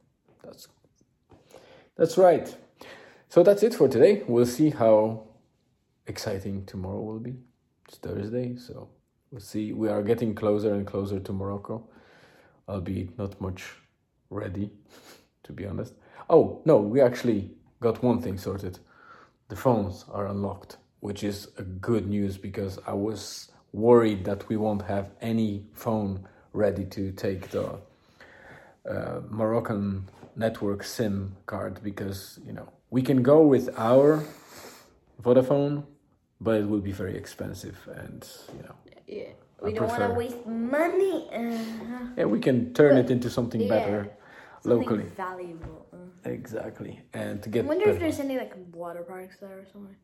that's 0.43 0.69
that's 1.97 2.17
right. 2.19 2.57
So 3.29 3.43
that's 3.43 3.63
it 3.63 3.75
for 3.75 3.89
today. 3.89 4.23
We'll 4.29 4.47
see 4.47 4.71
how 4.71 5.25
exciting 6.07 6.65
tomorrow 6.67 7.01
will 7.01 7.19
be. 7.21 7.35
It's 7.89 7.99
Thursday, 7.99 8.57
so 8.57 8.89
we'll 9.31 9.41
see. 9.41 9.73
We 9.73 9.89
are 9.89 10.03
getting 10.03 10.35
closer 10.35 10.73
and 10.75 10.87
closer 10.87 11.19
to 11.21 11.33
Morocco. 11.33 11.89
Albeit 12.69 13.19
not 13.19 13.41
much 13.41 13.63
ready, 14.35 14.71
to 15.45 15.53
be 15.53 15.67
honest. 15.67 15.95
Oh 16.29 16.61
no, 16.65 16.79
we 16.79 17.01
actually 17.01 17.51
got 17.81 18.03
one 18.03 18.21
thing 18.21 18.39
sorted. 18.39 18.79
The 19.49 19.57
phones 19.57 20.05
are 20.11 20.27
unlocked, 20.27 20.79
which 21.01 21.23
is 21.23 21.49
a 21.59 21.63
good 21.63 22.07
news 22.09 22.37
because 22.39 22.79
I 22.87 22.95
was 22.95 23.51
worried 23.73 24.25
that 24.25 24.49
we 24.49 24.57
won't 24.57 24.83
have 24.83 25.11
any 25.21 25.65
phone 25.75 26.27
ready 26.53 26.85
to 26.87 27.13
take 27.13 27.51
the 27.51 27.79
uh, 28.89 29.21
Moroccan 29.29 30.09
network 30.37 30.83
SIM 30.83 31.37
card 31.47 31.81
because 31.83 32.39
you 32.47 32.53
know 32.53 32.69
we 32.91 33.03
can 33.03 33.23
go 33.23 33.43
with 33.43 33.69
our 33.79 34.25
Vodafone, 35.23 35.85
but 36.41 36.61
it 36.61 36.69
will 36.69 36.81
be 36.81 36.93
very 36.93 37.17
expensive, 37.17 37.79
and 37.95 38.27
you 38.57 38.63
know 38.63 38.75
Yeah, 39.07 39.25
I 39.63 39.67
we 39.67 39.73
don't 39.73 39.89
want 39.89 40.03
to 40.03 40.11
waste 40.11 40.47
money. 40.47 41.29
Uh, 41.33 41.75
yeah 42.17 42.25
we 42.25 42.41
can 42.41 42.73
turn 42.75 42.97
it 42.97 43.11
into 43.11 43.29
something 43.31 43.63
yeah, 43.63 43.69
better 43.69 44.11
something 44.65 44.81
locally. 44.81 45.05
valuable. 45.17 45.87
Exactly, 46.25 47.03
and 47.13 47.43
to 47.43 47.49
get. 47.51 47.65
I 47.65 47.69
wonder 47.69 47.91
if 47.91 47.99
there's 47.99 48.21
any 48.21 48.39
like 48.39 48.55
water 48.73 49.03
parks 49.03 49.37
there 49.41 49.59
or 49.61 49.67
something. 49.73 49.97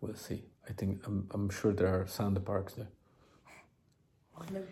We'll 0.00 0.14
see. 0.14 0.44
I 0.68 0.72
think 0.72 1.06
I'm 1.06 1.28
I'm 1.34 1.50
sure 1.50 1.72
there 1.72 1.88
are 1.88 2.06
sand 2.06 2.38
parks 2.44 2.74
there. 2.74 2.88
Oh, 4.36 4.44
no. 4.52 4.62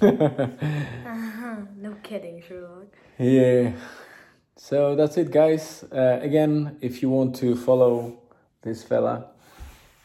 uh-huh. 0.08 1.56
No 1.76 1.94
kidding, 2.02 2.42
Sherlock. 2.46 2.88
Yeah. 3.18 3.72
So 4.56 4.94
that's 4.96 5.16
it, 5.16 5.30
guys. 5.30 5.84
Uh, 5.84 6.18
again, 6.22 6.76
if 6.80 7.02
you 7.02 7.10
want 7.10 7.36
to 7.36 7.56
follow 7.56 8.18
this 8.62 8.82
fella, 8.82 9.28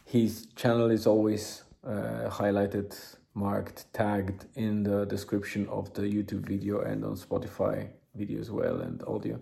his 0.06 0.48
channel 0.56 0.90
is 0.92 1.08
always 1.08 1.64
uh, 1.84 2.30
highlighted, 2.30 2.96
marked, 3.38 3.86
tagged 3.94 4.46
in 4.56 4.84
the 4.84 5.06
description 5.06 5.68
of 5.70 5.94
the 5.94 6.02
YouTube 6.02 6.46
video 6.48 6.82
and 6.82 7.06
on 7.06 7.16
Spotify 7.16 7.88
video 8.16 8.40
as 8.42 8.50
well 8.50 8.82
and 8.82 9.04
audio. 9.04 9.40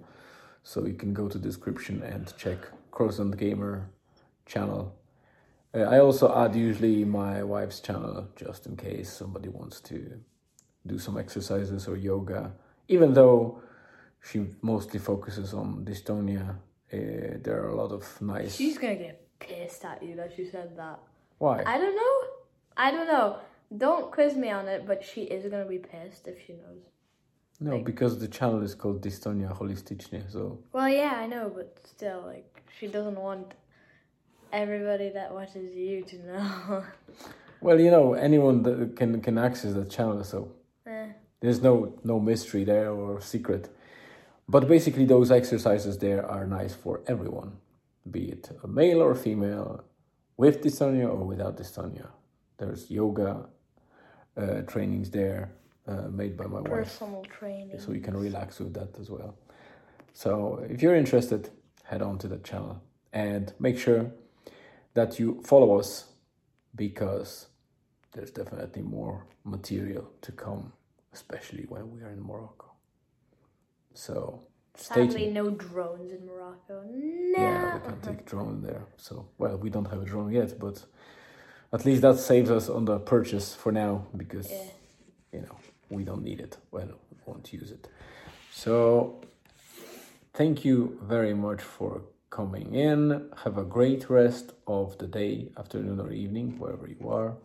So 0.64 0.86
you 0.86 0.94
can 0.94 1.14
go 1.14 1.30
to 1.30 1.38
description 1.40 2.04
and 2.04 2.34
check 2.38 2.60
Cross 2.92 3.20
Crozant 3.20 3.38
Gamer 3.38 3.90
channel. 4.46 4.94
Uh, 5.74 5.84
I 5.96 6.00
also 6.00 6.34
add 6.36 6.56
usually 6.56 7.06
my 7.06 7.44
wife's 7.44 7.80
channel 7.80 8.28
just 8.36 8.66
in 8.68 8.76
case 8.76 9.12
somebody 9.12 9.50
wants 9.50 9.80
to 9.82 9.98
do 10.86 11.00
some 11.00 11.18
exercises 11.18 11.88
or 11.88 11.96
yoga. 11.96 12.52
Even 12.88 13.14
though 13.14 13.62
she 14.22 14.46
mostly 14.62 15.00
focuses 15.00 15.54
on 15.54 15.86
dystonia, 15.86 16.50
uh, 16.50 17.38
there 17.44 17.64
are 17.64 17.70
a 17.70 17.76
lot 17.76 17.92
of 17.92 18.04
nice. 18.22 18.56
She's 18.56 18.78
gonna 18.78 18.96
get 18.96 19.26
pissed 19.40 19.86
at 19.86 20.04
you 20.04 20.16
that 20.16 20.38
you 20.38 20.46
said 20.50 20.76
that. 20.78 21.00
Why? 21.38 21.64
I 21.66 21.78
don't 21.78 21.96
know. 21.96 22.18
I 22.78 22.92
don't 22.92 23.08
know. 23.08 23.40
Don't 23.78 24.12
quiz 24.12 24.36
me 24.36 24.50
on 24.52 24.68
it, 24.68 24.86
but 24.86 25.04
she 25.04 25.22
is 25.24 25.46
gonna 25.52 25.66
be 25.66 25.80
pissed 25.80 26.28
if 26.28 26.38
she 26.46 26.54
knows. 26.54 26.84
no, 27.60 27.80
because 27.80 28.20
the 28.20 28.28
channel 28.28 28.62
is 28.62 28.76
called 28.76 29.02
Dystonia 29.02 29.58
Holistycznie, 29.58 30.30
so 30.32 30.60
Well, 30.74 30.90
yeah, 30.90 31.14
I 31.24 31.26
know, 31.28 31.52
but 31.56 31.80
still, 31.84 32.22
like, 32.26 32.64
she 32.78 32.88
doesn't 32.88 33.20
want 33.28 33.54
everybody 34.52 35.10
that 35.10 35.34
watches 35.34 35.76
you 35.76 36.04
to 36.04 36.18
know. 36.28 36.84
well, 37.62 37.80
you 37.80 37.92
know, 37.92 38.14
anyone 38.14 38.64
that 38.64 38.96
can 38.96 39.22
can 39.22 39.38
access 39.38 39.74
that 39.74 39.90
channel. 39.90 40.24
So 40.24 40.52
eh. 40.88 41.08
There's 41.42 41.62
no 41.62 41.94
no 42.04 42.20
mystery 42.20 42.64
there 42.64 42.92
or 42.92 43.22
secret. 43.22 43.70
But 44.48 44.68
basically, 44.68 45.06
those 45.06 45.32
exercises 45.32 45.98
there 45.98 46.26
are 46.26 46.46
nice 46.46 46.74
for 46.74 47.02
everyone, 47.08 47.52
be 48.10 48.30
it 48.30 48.50
a 48.64 48.68
male 48.68 49.02
or 49.02 49.16
female, 49.16 49.84
with 50.38 50.64
dystonia 50.64 51.08
or 51.10 51.24
without 51.26 51.58
dystonia. 51.58 52.08
There's 52.58 52.90
yoga 52.90 53.50
uh, 54.38 54.62
trainings 54.62 55.10
there 55.10 55.52
uh, 55.88 56.08
made 56.10 56.36
by 56.38 56.46
my 56.46 56.60
wife, 56.62 56.72
Personal 56.72 57.24
training. 57.26 57.80
so 57.80 57.92
you 57.92 58.02
can 58.02 58.16
relax 58.18 58.60
with 58.60 58.74
that 58.74 58.98
as 59.00 59.10
well. 59.10 59.36
So 60.14 60.66
if 60.70 60.82
you're 60.82 60.96
interested, 60.96 61.50
head 61.84 62.02
on 62.02 62.18
to 62.20 62.28
the 62.28 62.38
channel 62.38 62.82
and 63.14 63.54
make 63.60 63.78
sure 63.78 64.12
that 64.94 65.20
you 65.20 65.42
follow 65.44 65.78
us 65.80 66.06
because 66.76 67.48
there's 68.14 68.32
definitely 68.32 68.82
more 68.82 69.26
material 69.44 70.10
to 70.22 70.32
come, 70.32 70.74
especially 71.14 71.66
when 71.70 71.92
we 71.92 72.02
are 72.02 72.10
in 72.10 72.22
Morocco. 72.22 72.72
So 73.94 74.42
Sadly, 74.78 75.28
no 75.28 75.52
drones 75.52 76.12
in 76.12 76.26
Morocco. 76.26 76.84
No. 76.90 77.34
Yeah, 77.38 77.76
we 77.76 77.80
can't 77.82 78.04
take 78.04 78.26
drone 78.26 78.62
there. 78.62 78.86
So 78.98 79.28
well, 79.38 79.58
we 79.58 79.70
don't 79.70 79.86
have 79.86 80.02
a 80.02 80.06
drone 80.06 80.32
yet, 80.32 80.60
but 80.60 80.84
at 81.74 81.86
least 81.86 82.02
that 82.02 82.18
saves 82.18 82.50
us 82.50 82.70
on 82.70 82.86
the 82.86 83.00
purchase 83.00 83.54
for 83.56 83.72
now 83.72 84.06
because 84.16 84.50
Yeah. 84.52 84.70
you 85.34 85.42
know 85.42 85.58
we 85.90 86.04
don't 86.04 86.24
need 86.24 86.40
it. 86.40 86.58
Well, 86.72 86.88
we 87.12 87.18
won't 87.26 87.52
use 87.54 87.72
it. 87.72 87.88
So 88.52 89.22
thank 90.34 90.64
you 90.66 90.98
very 91.04 91.34
much 91.34 91.62
for 91.62 92.02
coming 92.30 92.74
in. 92.76 93.30
Have 93.44 93.58
a 93.58 93.64
great 93.64 94.10
rest 94.10 94.54
of 94.68 94.98
the 94.98 95.08
day, 95.08 95.52
afternoon, 95.58 96.00
or 96.00 96.12
evening, 96.12 96.58
wherever 96.60 96.88
you 96.88 97.10
are. 97.10 97.36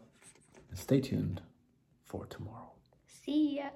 And 0.71 0.79
stay 0.79 1.01
tuned 1.01 1.43
for 2.05 2.27
tomorrow. 2.27 2.71
See 3.07 3.57
ya. 3.59 3.71